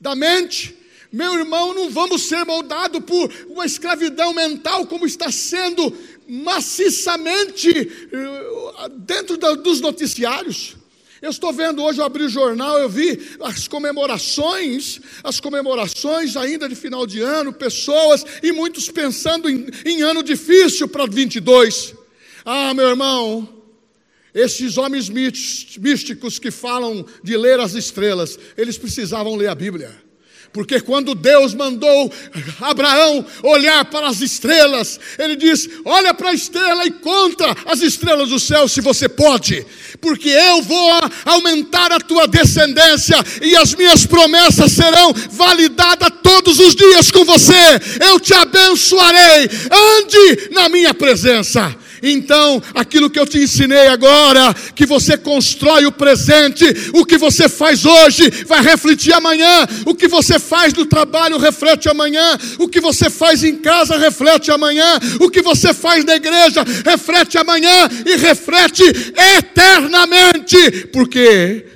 [0.00, 0.76] da mente.
[1.12, 5.96] Meu irmão, não vamos ser moldados por uma escravidão mental como está sendo
[6.30, 10.76] maciçamente eh, dentro dos noticiários.
[11.20, 16.68] Eu estou vendo hoje, eu abri o jornal, eu vi as comemorações, as comemorações ainda
[16.68, 21.94] de final de ano, pessoas e muitos pensando em, em ano difícil para 22.
[22.44, 23.62] Ah, meu irmão,
[24.32, 30.09] esses homens místicos que falam de ler as estrelas, eles precisavam ler a Bíblia.
[30.52, 32.12] Porque quando Deus mandou
[32.60, 38.30] Abraão olhar para as estrelas, ele diz: Olha para a estrela e conta as estrelas
[38.30, 39.64] do céu, se você pode,
[40.00, 40.90] porque eu vou
[41.24, 47.80] aumentar a tua descendência e as minhas promessas serão validadas todos os dias com você.
[48.00, 51.76] Eu te abençoarei, ande na minha presença.
[52.02, 57.48] Então, aquilo que eu te ensinei agora, que você constrói o presente, o que você
[57.48, 62.80] faz hoje vai refletir amanhã, o que você faz no trabalho reflete amanhã, o que
[62.80, 68.16] você faz em casa reflete amanhã, o que você faz na igreja reflete amanhã e
[68.16, 68.82] reflete
[69.38, 71.66] eternamente, porque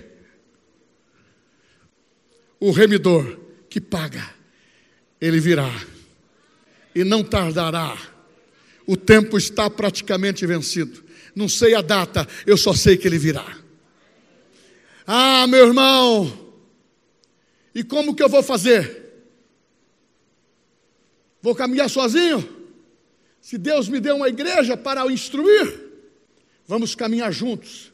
[2.61, 4.25] o remidor que paga,
[5.20, 5.70] ele virá
[6.95, 8.14] e não tardará.
[8.87, 11.03] O tempo está praticamente vencido.
[11.35, 13.59] Não sei a data, eu só sei que ele virá.
[15.07, 16.45] Ah, meu irmão,
[17.74, 19.03] e como que eu vou fazer?
[21.43, 22.49] Vou caminhar sozinho?
[23.41, 25.91] Se Deus me deu uma igreja para o instruir,
[26.66, 27.93] vamos caminhar juntos.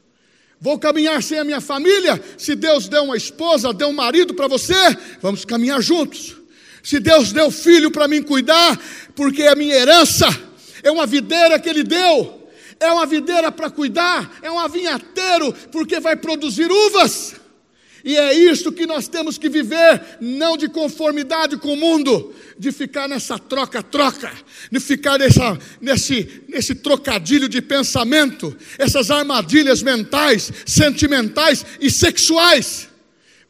[0.60, 2.22] Vou caminhar sem a minha família?
[2.36, 4.74] Se Deus deu uma esposa, deu um marido para você,
[5.20, 6.36] vamos caminhar juntos.
[6.82, 8.78] Se Deus deu filho para mim cuidar,
[9.16, 10.26] porque é minha herança,
[10.82, 16.00] é uma videira que Ele deu, é uma videira para cuidar, é um avinhateiro, porque
[16.00, 17.40] vai produzir uvas.
[18.04, 22.72] E é isso que nós temos que viver, não de conformidade com o mundo, de
[22.72, 24.32] ficar nessa troca-troca,
[24.70, 32.88] de ficar nessa, nesse, nesse trocadilho de pensamento, essas armadilhas mentais, sentimentais e sexuais,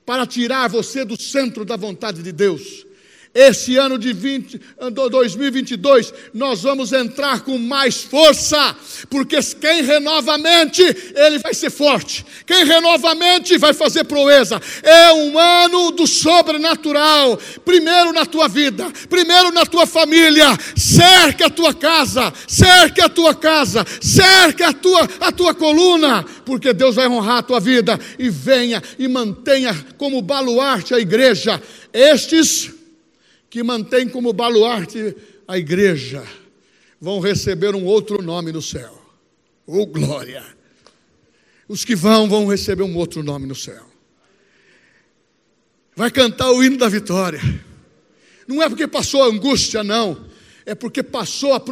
[0.05, 2.89] para tirar você do centro da vontade de Deus.
[3.33, 4.61] Esse ano de 20,
[5.09, 8.74] 2022, nós vamos entrar com mais força,
[9.09, 10.83] porque quem renova a mente,
[11.14, 12.26] ele vai ser forte.
[12.45, 14.61] Quem renova a mente vai fazer proeza.
[14.83, 17.39] É um ano do sobrenatural.
[17.64, 20.49] Primeiro na tua vida, primeiro na tua família.
[20.76, 26.72] Cerca a tua casa, cerca a tua casa, cerca a tua, a tua coluna, porque
[26.72, 27.97] Deus vai honrar a tua vida.
[28.18, 31.62] E venha e mantenha como baluarte a igreja.
[31.93, 32.80] Estes
[33.51, 36.22] que mantém como baluarte a igreja,
[37.01, 38.96] vão receber um outro nome no céu.
[39.66, 40.44] Oh, glória!
[41.68, 43.84] Os que vão, vão receber um outro nome no céu.
[45.96, 47.40] Vai cantar o hino da vitória.
[48.46, 50.28] Não é porque passou angústia, não.
[50.64, 51.62] É porque passou a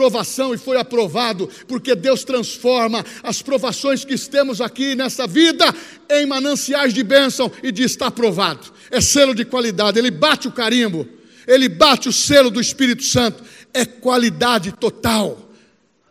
[0.55, 5.65] e foi aprovado, porque Deus transforma as provações que temos aqui nessa vida
[6.11, 8.73] em mananciais de bênção e diz: está aprovado.
[8.91, 11.18] É selo de qualidade, ele bate o carimbo
[11.49, 13.43] ele bate o selo do Espírito Santo,
[13.73, 15.51] é qualidade total.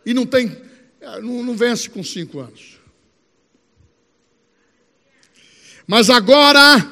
[0.04, 0.60] E não tem,
[1.22, 2.76] não, não vence com cinco anos.
[5.86, 6.90] Mas agora,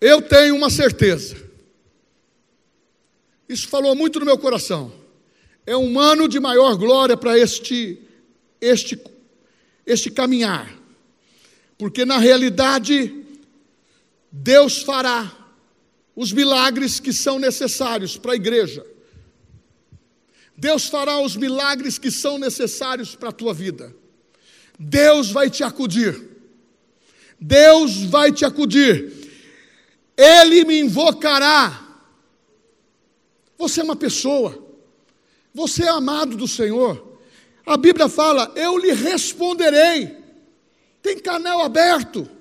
[0.00, 1.36] eu tenho uma certeza.
[3.46, 4.90] Isso falou muito no meu coração.
[5.66, 8.00] É um ano de maior glória para este,
[8.58, 8.98] este,
[9.84, 10.74] este caminhar.
[11.76, 13.22] Porque na realidade,
[14.32, 15.35] Deus fará
[16.16, 18.84] os milagres que são necessários para a igreja.
[20.56, 23.94] Deus fará os milagres que são necessários para a tua vida.
[24.78, 26.18] Deus vai te acudir.
[27.38, 29.12] Deus vai te acudir.
[30.16, 31.86] Ele me invocará.
[33.58, 34.64] Você é uma pessoa.
[35.52, 37.18] Você é amado do Senhor.
[37.66, 40.16] A Bíblia fala: Eu lhe responderei.
[41.02, 42.35] Tem canal aberto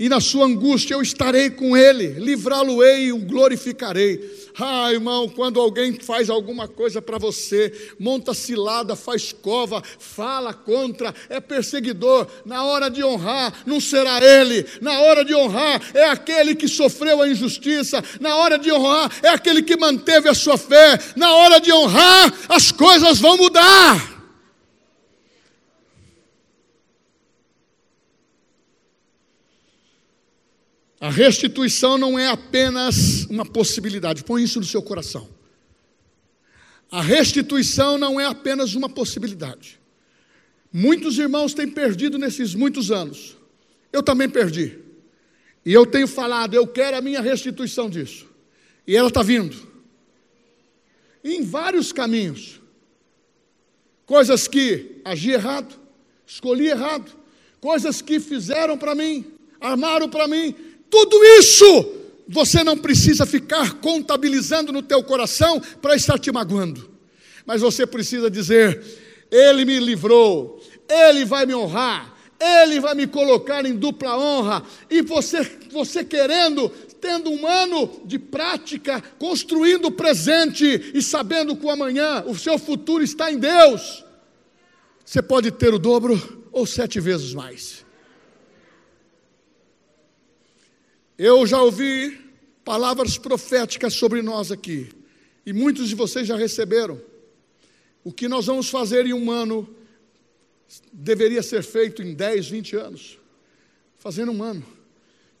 [0.00, 4.48] e na sua angústia eu estarei com ele, livrá-lo-ei e o glorificarei.
[4.58, 11.14] Ah, irmão, quando alguém faz alguma coisa para você, monta cilada, faz cova, fala contra,
[11.28, 16.54] é perseguidor, na hora de honrar, não será ele, na hora de honrar, é aquele
[16.54, 20.98] que sofreu a injustiça, na hora de honrar, é aquele que manteve a sua fé,
[21.14, 24.19] na hora de honrar, as coisas vão mudar.
[31.00, 35.26] A restituição não é apenas uma possibilidade, põe isso no seu coração.
[36.92, 39.80] A restituição não é apenas uma possibilidade.
[40.72, 43.36] Muitos irmãos têm perdido nesses muitos anos.
[43.92, 44.78] Eu também perdi.
[45.64, 48.26] E eu tenho falado, eu quero a minha restituição disso.
[48.86, 49.56] E ela está vindo.
[51.24, 52.60] Em vários caminhos.
[54.04, 55.78] Coisas que agi errado,
[56.26, 57.12] escolhi errado,
[57.60, 59.24] coisas que fizeram para mim,
[59.60, 60.54] armaram para mim,
[60.90, 66.88] tudo isso você não precisa ficar contabilizando no teu coração para estar te magoando.
[67.44, 68.82] Mas você precisa dizer:
[69.30, 74.62] Ele me livrou, Ele vai me honrar, Ele vai me colocar em dupla honra.
[74.88, 76.68] E você, você querendo,
[77.00, 82.58] tendo um ano de prática, construindo o presente e sabendo que o amanhã, o seu
[82.58, 84.04] futuro está em Deus,
[85.04, 87.79] você pode ter o dobro ou sete vezes mais.
[91.22, 92.18] Eu já ouvi
[92.64, 94.88] palavras proféticas sobre nós aqui,
[95.44, 96.98] e muitos de vocês já receberam.
[98.02, 99.68] O que nós vamos fazer em um ano
[100.90, 103.18] deveria ser feito em 10, 20 anos.
[103.98, 104.64] Fazendo um ano.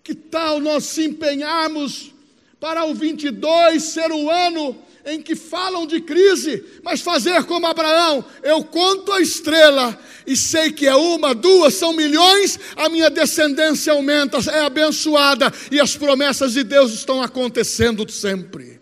[0.04, 2.12] Que tal nós se empenharmos
[2.60, 8.24] para o 22 ser o ano em que falam de crise, mas fazer como Abraão,
[8.42, 13.92] eu conto a estrela e sei que é uma, duas, são milhões, a minha descendência
[13.92, 18.80] aumenta, é abençoada e as promessas de Deus estão acontecendo sempre.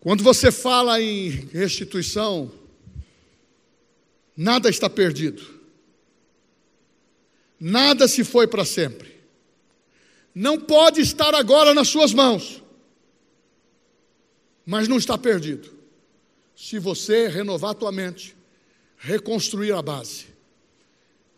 [0.00, 2.50] Quando você fala em restituição,
[4.34, 5.57] nada está perdido.
[7.58, 9.16] Nada se foi para sempre.
[10.34, 12.62] Não pode estar agora nas suas mãos,
[14.64, 15.68] mas não está perdido.
[16.54, 18.36] Se você renovar a tua mente,
[18.96, 20.26] reconstruir a base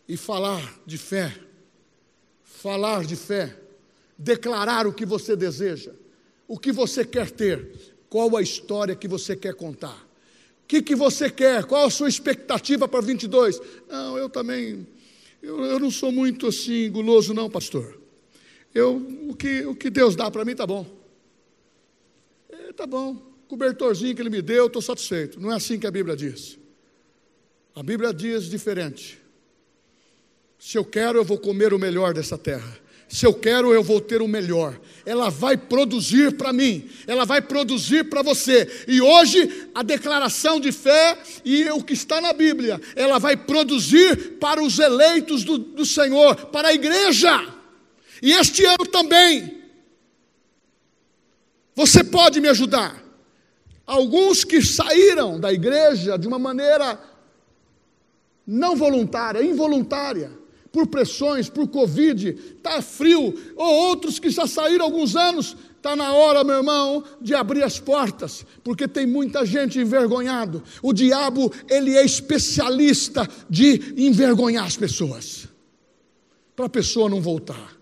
[0.07, 1.33] e falar de fé,
[2.43, 3.55] falar de fé,
[4.17, 5.91] declarar o que você deseja,
[6.47, 9.95] o que você quer ter, qual a história que você quer contar?
[10.63, 11.63] O que, que você quer?
[11.65, 13.59] Qual a sua expectativa para 22?
[13.87, 14.85] Não, eu também,
[15.41, 17.99] eu, eu não sou muito assim guloso, não, pastor.
[18.73, 18.95] Eu,
[19.29, 20.85] o, que, o que Deus dá para mim está bom.
[22.49, 23.15] É, tá bom,
[23.47, 25.39] cobertorzinho que Ele me deu, estou satisfeito.
[25.39, 26.57] Não é assim que a Bíblia diz.
[27.75, 29.19] A Bíblia diz diferente.
[30.59, 32.79] Se eu quero, eu vou comer o melhor dessa terra.
[33.11, 34.79] Se eu quero, eu vou ter o melhor.
[35.05, 38.85] Ela vai produzir para mim, ela vai produzir para você.
[38.87, 44.37] E hoje, a declaração de fé e o que está na Bíblia, ela vai produzir
[44.39, 47.53] para os eleitos do, do Senhor, para a igreja.
[48.21, 49.61] E este ano também.
[51.75, 53.03] Você pode me ajudar.
[53.85, 56.97] Alguns que saíram da igreja de uma maneira
[58.47, 60.40] não voluntária, involuntária
[60.71, 65.95] por pressões, por Covid, está frio, ou outros que já saíram há alguns anos, está
[65.95, 70.63] na hora, meu irmão, de abrir as portas, porque tem muita gente envergonhado.
[70.81, 75.47] O diabo, ele é especialista de envergonhar as pessoas,
[76.55, 77.80] para a pessoa não voltar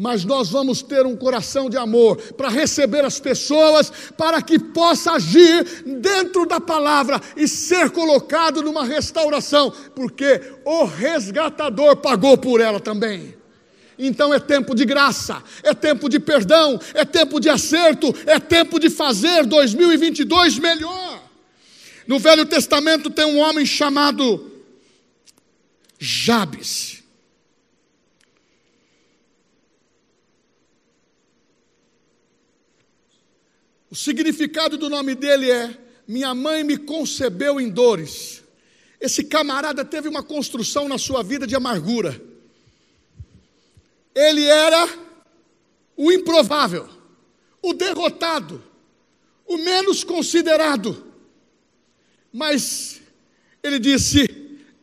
[0.00, 5.12] mas nós vamos ter um coração de amor para receber as pessoas, para que possa
[5.12, 12.80] agir dentro da palavra e ser colocado numa restauração, porque o resgatador pagou por ela
[12.80, 13.36] também.
[13.98, 18.80] Então é tempo de graça, é tempo de perdão, é tempo de acerto, é tempo
[18.80, 21.22] de fazer 2022 melhor.
[22.06, 24.50] No Velho Testamento tem um homem chamado
[25.98, 26.99] Jabes.
[33.90, 35.76] O significado do nome dele é:
[36.06, 38.42] Minha mãe me concebeu em dores.
[39.00, 42.20] Esse camarada teve uma construção na sua vida de amargura.
[44.14, 44.88] Ele era
[45.96, 46.88] o improvável,
[47.60, 48.62] o derrotado,
[49.46, 51.04] o menos considerado.
[52.32, 53.00] Mas
[53.60, 54.24] ele disse: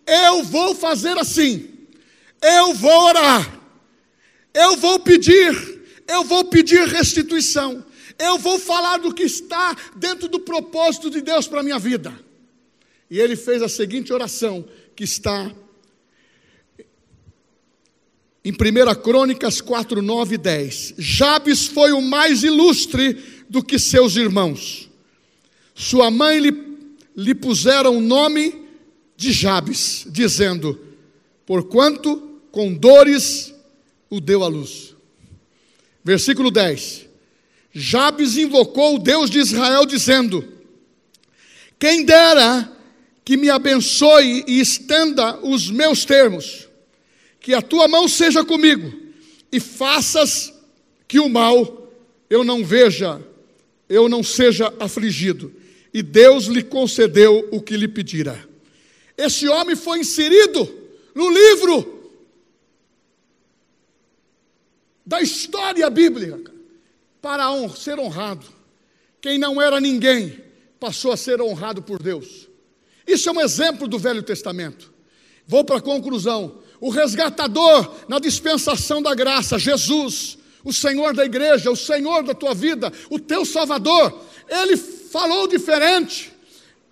[0.05, 1.69] Eu vou fazer assim,
[2.41, 3.61] eu vou orar,
[4.53, 7.86] eu vou pedir, eu vou pedir restituição
[8.19, 12.13] eu vou falar do que está dentro do propósito de Deus para a minha vida.
[13.09, 14.65] E ele fez a seguinte oração,
[14.95, 15.51] que está
[18.43, 20.93] em 1 Crônicas 4, 9 e 10.
[20.97, 23.17] Jabes foi o mais ilustre
[23.49, 24.89] do que seus irmãos.
[25.75, 26.77] Sua mãe lhe,
[27.15, 28.67] lhe puseram o nome
[29.15, 30.79] de Jabes, dizendo:
[31.45, 33.53] Porquanto com dores
[34.09, 34.95] o deu à luz.
[36.03, 37.06] Versículo 10.
[37.79, 40.43] Jabes invocou o Deus de Israel, dizendo:
[41.77, 42.75] Quem dera
[43.23, 46.67] que me abençoe e estenda os meus termos,
[47.39, 48.91] que a tua mão seja comigo,
[49.51, 50.51] e faças
[51.07, 51.93] que o mal
[52.31, 53.21] eu não veja,
[53.87, 55.53] eu não seja afligido.
[55.93, 58.43] E Deus lhe concedeu o que lhe pedira.
[59.15, 60.67] Esse homem foi inserido
[61.13, 62.11] no livro
[65.05, 66.56] da história bíblica
[67.21, 68.45] para ser honrado.
[69.21, 70.41] Quem não era ninguém
[70.79, 72.47] passou a ser honrado por Deus.
[73.05, 74.93] Isso é um exemplo do Velho Testamento.
[75.45, 76.59] Vou para a conclusão.
[76.79, 82.53] O resgatador na dispensação da graça, Jesus, o Senhor da igreja, o Senhor da tua
[82.53, 86.31] vida, o teu Salvador, ele falou diferente.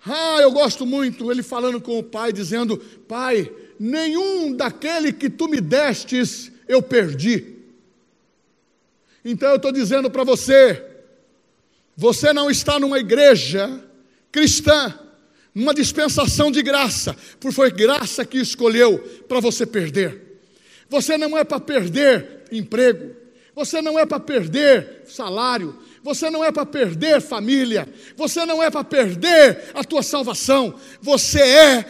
[0.04, 5.48] Ah, eu gosto muito ele falando com o pai, dizendo: Pai, nenhum daquele que tu
[5.48, 7.55] me destes eu perdi.
[9.28, 10.80] Então eu estou dizendo para você:
[11.96, 13.82] você não está numa igreja
[14.30, 14.96] cristã,
[15.52, 20.40] numa dispensação de graça, porque foi graça que escolheu para você perder.
[20.88, 23.16] Você não é para perder emprego.
[23.52, 25.76] Você não é para perder salário.
[26.04, 27.88] Você não é para perder família.
[28.14, 30.78] Você não é para perder a tua salvação.
[31.00, 31.84] Você é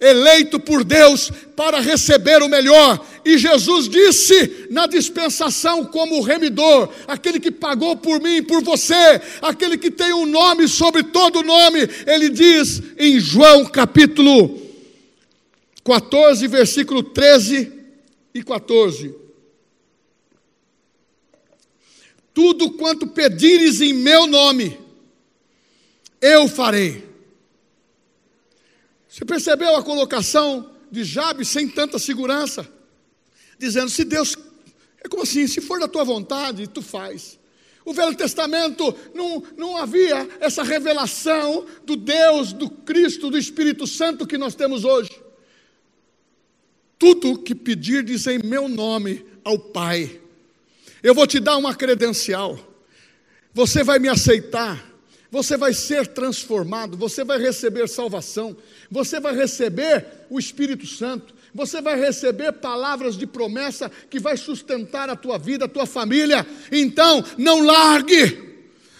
[0.00, 3.04] eleito por Deus para receber o melhor.
[3.22, 8.62] E Jesus disse na dispensação como o remidor, aquele que pagou por mim e por
[8.62, 14.58] você, aquele que tem um nome sobre todo nome, ele diz em João capítulo
[15.84, 17.70] 14, versículo 13
[18.34, 19.14] e 14:
[22.32, 24.78] Tudo quanto pedires em meu nome,
[26.22, 27.09] eu farei
[29.20, 32.66] você percebeu a colocação de Jabes sem tanta segurança?
[33.58, 34.34] Dizendo: se Deus,
[35.04, 37.38] é como assim, se for da tua vontade, tu faz.
[37.84, 44.26] O Velho Testamento não, não havia essa revelação do Deus, do Cristo, do Espírito Santo
[44.26, 45.10] que nós temos hoje.
[46.98, 50.18] Tudo que pedirdes em meu nome ao Pai,
[51.02, 52.58] eu vou te dar uma credencial,
[53.52, 54.89] você vai me aceitar,
[55.30, 58.56] você vai ser transformado, você vai receber salvação,
[58.90, 65.08] você vai receber o Espírito Santo, você vai receber palavras de promessa que vai sustentar
[65.08, 66.46] a tua vida, a tua família.
[66.72, 68.50] Então, não largue.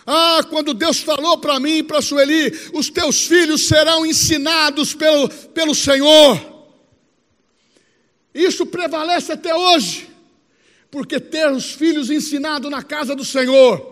[0.07, 5.29] Ah, quando Deus falou para mim e para Sueli, os teus filhos serão ensinados pelo,
[5.29, 6.41] pelo Senhor.
[8.33, 10.09] Isso prevalece até hoje,
[10.91, 13.90] porque ter os filhos ensinados na casa do Senhor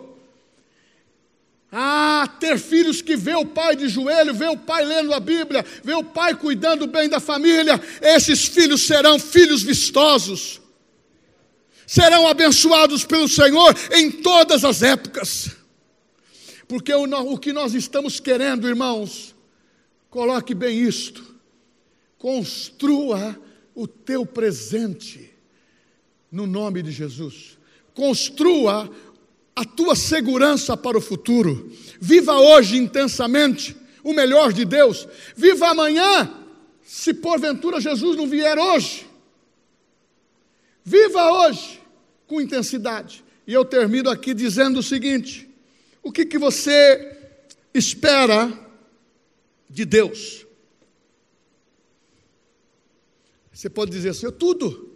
[1.70, 5.64] ah, ter filhos que vê o pai de joelho, vê o pai lendo a Bíblia,
[5.84, 10.60] vê o pai cuidando bem da família, esses filhos serão filhos vistosos,
[11.86, 15.50] serão abençoados pelo Senhor em todas as épocas,
[16.66, 19.34] porque o, o que nós estamos querendo, irmãos,
[20.08, 21.36] coloque bem isto,
[22.16, 23.38] construa
[23.74, 25.30] o teu presente
[26.32, 27.58] no nome de Jesus,
[27.94, 28.90] construa
[29.59, 31.72] a tua segurança para o futuro.
[32.00, 35.09] Viva hoje intensamente o melhor de Deus.
[35.34, 36.32] Viva amanhã,
[36.84, 39.04] se porventura Jesus não vier hoje.
[40.84, 41.82] Viva hoje
[42.28, 43.24] com intensidade.
[43.48, 45.50] E eu termino aqui dizendo o seguinte:
[46.04, 47.18] o que, que você
[47.74, 48.56] espera
[49.68, 50.46] de Deus?
[53.52, 54.88] Você pode dizer assim, tudo.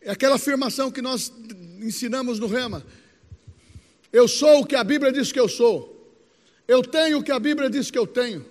[0.00, 1.32] É aquela afirmação que nós
[1.80, 2.86] ensinamos no Rema.
[4.14, 5.92] Eu sou o que a Bíblia diz que eu sou.
[6.68, 8.46] Eu tenho o que a Bíblia diz que eu tenho.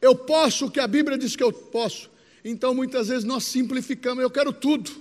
[0.00, 2.08] Eu posso o que a Bíblia diz que eu posso.
[2.44, 4.92] Então muitas vezes nós simplificamos, eu quero tudo.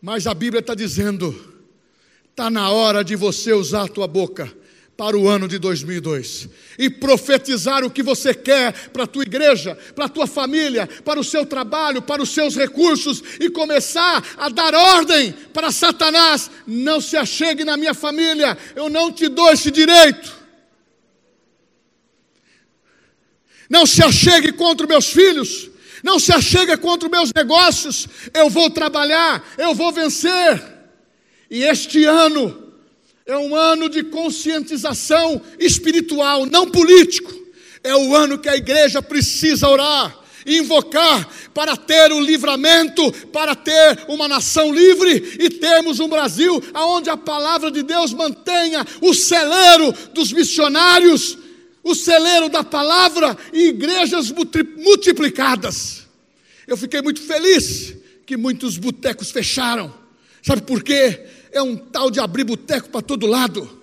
[0.00, 1.34] Mas a Bíblia está dizendo:
[2.30, 4.56] está na hora de você usar a tua boca
[4.98, 9.78] para o ano de 2002 e profetizar o que você quer para a tua igreja,
[9.94, 14.48] para a tua família, para o seu trabalho, para os seus recursos e começar a
[14.48, 19.70] dar ordem para Satanás: não se achegue na minha família, eu não te dou esse
[19.70, 20.36] direito.
[23.70, 25.70] Não se achegue contra meus filhos,
[26.02, 30.60] não se achegue contra meus negócios, eu vou trabalhar, eu vou vencer.
[31.48, 32.67] E este ano,
[33.28, 37.30] é um ano de conscientização espiritual, não político.
[37.84, 44.06] É o ano que a igreja precisa orar, invocar para ter o livramento, para ter
[44.08, 49.92] uma nação livre e termos um Brasil onde a palavra de Deus mantenha o celeiro
[50.14, 51.36] dos missionários,
[51.84, 54.32] o celeiro da palavra e igrejas
[54.78, 56.06] multiplicadas.
[56.66, 59.92] Eu fiquei muito feliz que muitos botecos fecharam.
[60.42, 61.26] Sabe por quê?
[61.58, 63.78] É um tal de abrir boteco para todo lado.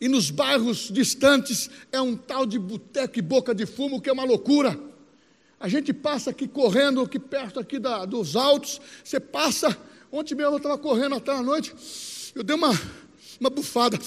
[0.00, 4.12] E nos bairros distantes é um tal de boteco e boca de fumo que é
[4.12, 4.78] uma loucura.
[5.58, 8.80] A gente passa aqui correndo, aqui perto aqui da, dos altos.
[9.02, 9.76] Você passa.
[10.12, 11.74] Ontem mesmo eu estava correndo até a noite.
[12.34, 12.78] Eu dei uma,
[13.40, 13.98] uma bufada.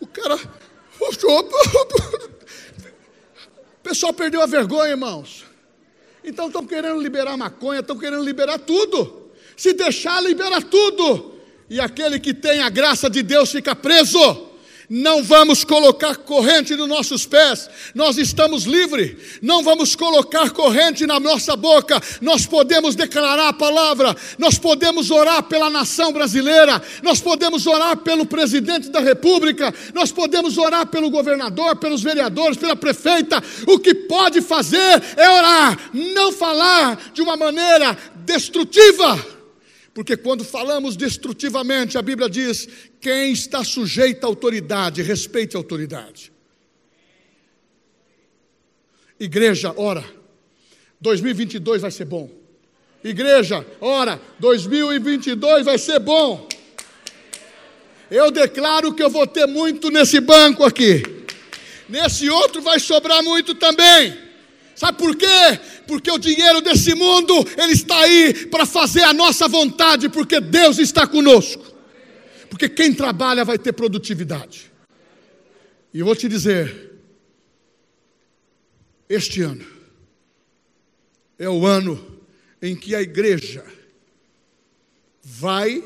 [0.00, 0.38] O cara.
[3.76, 5.44] O pessoal perdeu a vergonha, irmãos.
[6.22, 9.30] Então estão querendo liberar maconha, estão querendo liberar tudo.
[9.56, 11.33] Se deixar, libera tudo
[11.68, 14.54] e aquele que tem a graça de Deus fica preso.
[14.88, 19.40] Não vamos colocar corrente nos nossos pés, nós estamos livres.
[19.40, 25.42] Não vamos colocar corrente na nossa boca, nós podemos declarar a palavra, nós podemos orar
[25.44, 31.76] pela nação brasileira, nós podemos orar pelo presidente da república, nós podemos orar pelo governador,
[31.76, 33.42] pelos vereadores, pela prefeita.
[33.66, 39.33] O que pode fazer é orar, não falar de uma maneira destrutiva.
[39.94, 42.68] Porque quando falamos destrutivamente, a Bíblia diz:
[43.00, 46.32] quem está sujeito à autoridade, respeite a autoridade.
[49.18, 50.04] Igreja, ora,
[51.00, 52.28] 2022 vai ser bom.
[53.04, 56.48] Igreja, ora, 2022 vai ser bom.
[58.10, 61.02] Eu declaro que eu vou ter muito nesse banco aqui.
[61.88, 64.23] Nesse outro vai sobrar muito também.
[64.74, 65.26] Sabe por quê?
[65.86, 70.78] Porque o dinheiro desse mundo, ele está aí para fazer a nossa vontade, porque Deus
[70.78, 71.64] está conosco.
[72.50, 74.72] Porque quem trabalha vai ter produtividade.
[75.92, 76.92] E eu vou te dizer,
[79.08, 79.64] este ano
[81.38, 82.20] é o ano
[82.60, 83.64] em que a igreja
[85.22, 85.82] vai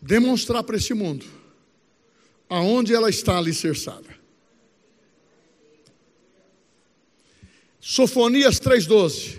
[0.00, 1.24] demonstrar para esse mundo
[2.48, 4.09] aonde ela está alicerçada.
[7.80, 9.38] Sofonias 3,12.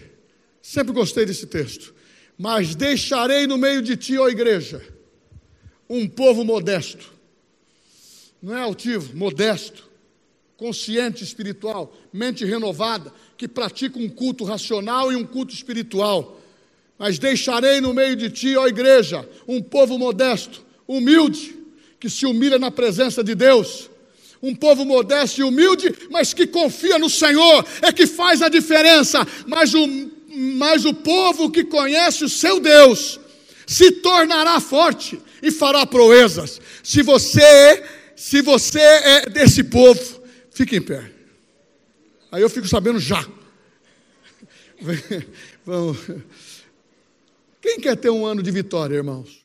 [0.62, 1.94] Sempre gostei desse texto.
[2.38, 4.82] Mas deixarei no meio de ti, ó igreja,
[5.88, 7.12] um povo modesto.
[8.42, 9.88] Não é altivo, modesto,
[10.58, 16.42] consciente espiritual, mente renovada, que pratica um culto racional e um culto espiritual.
[16.98, 21.56] Mas deixarei no meio de ti, ó igreja, um povo modesto, humilde,
[22.00, 23.91] que se humilha na presença de Deus.
[24.42, 29.26] Um povo modesto e humilde, mas que confia no Senhor, é que faz a diferença.
[29.46, 29.88] Mas o,
[30.36, 33.20] mas o povo que conhece o seu Deus
[33.68, 36.60] se tornará forte e fará proezas.
[36.84, 37.84] Se você,
[38.16, 41.12] se você é desse povo, fique em pé.
[42.32, 43.26] Aí eu fico sabendo já.
[47.62, 49.40] Quem quer ter um ano de vitória, irmãos?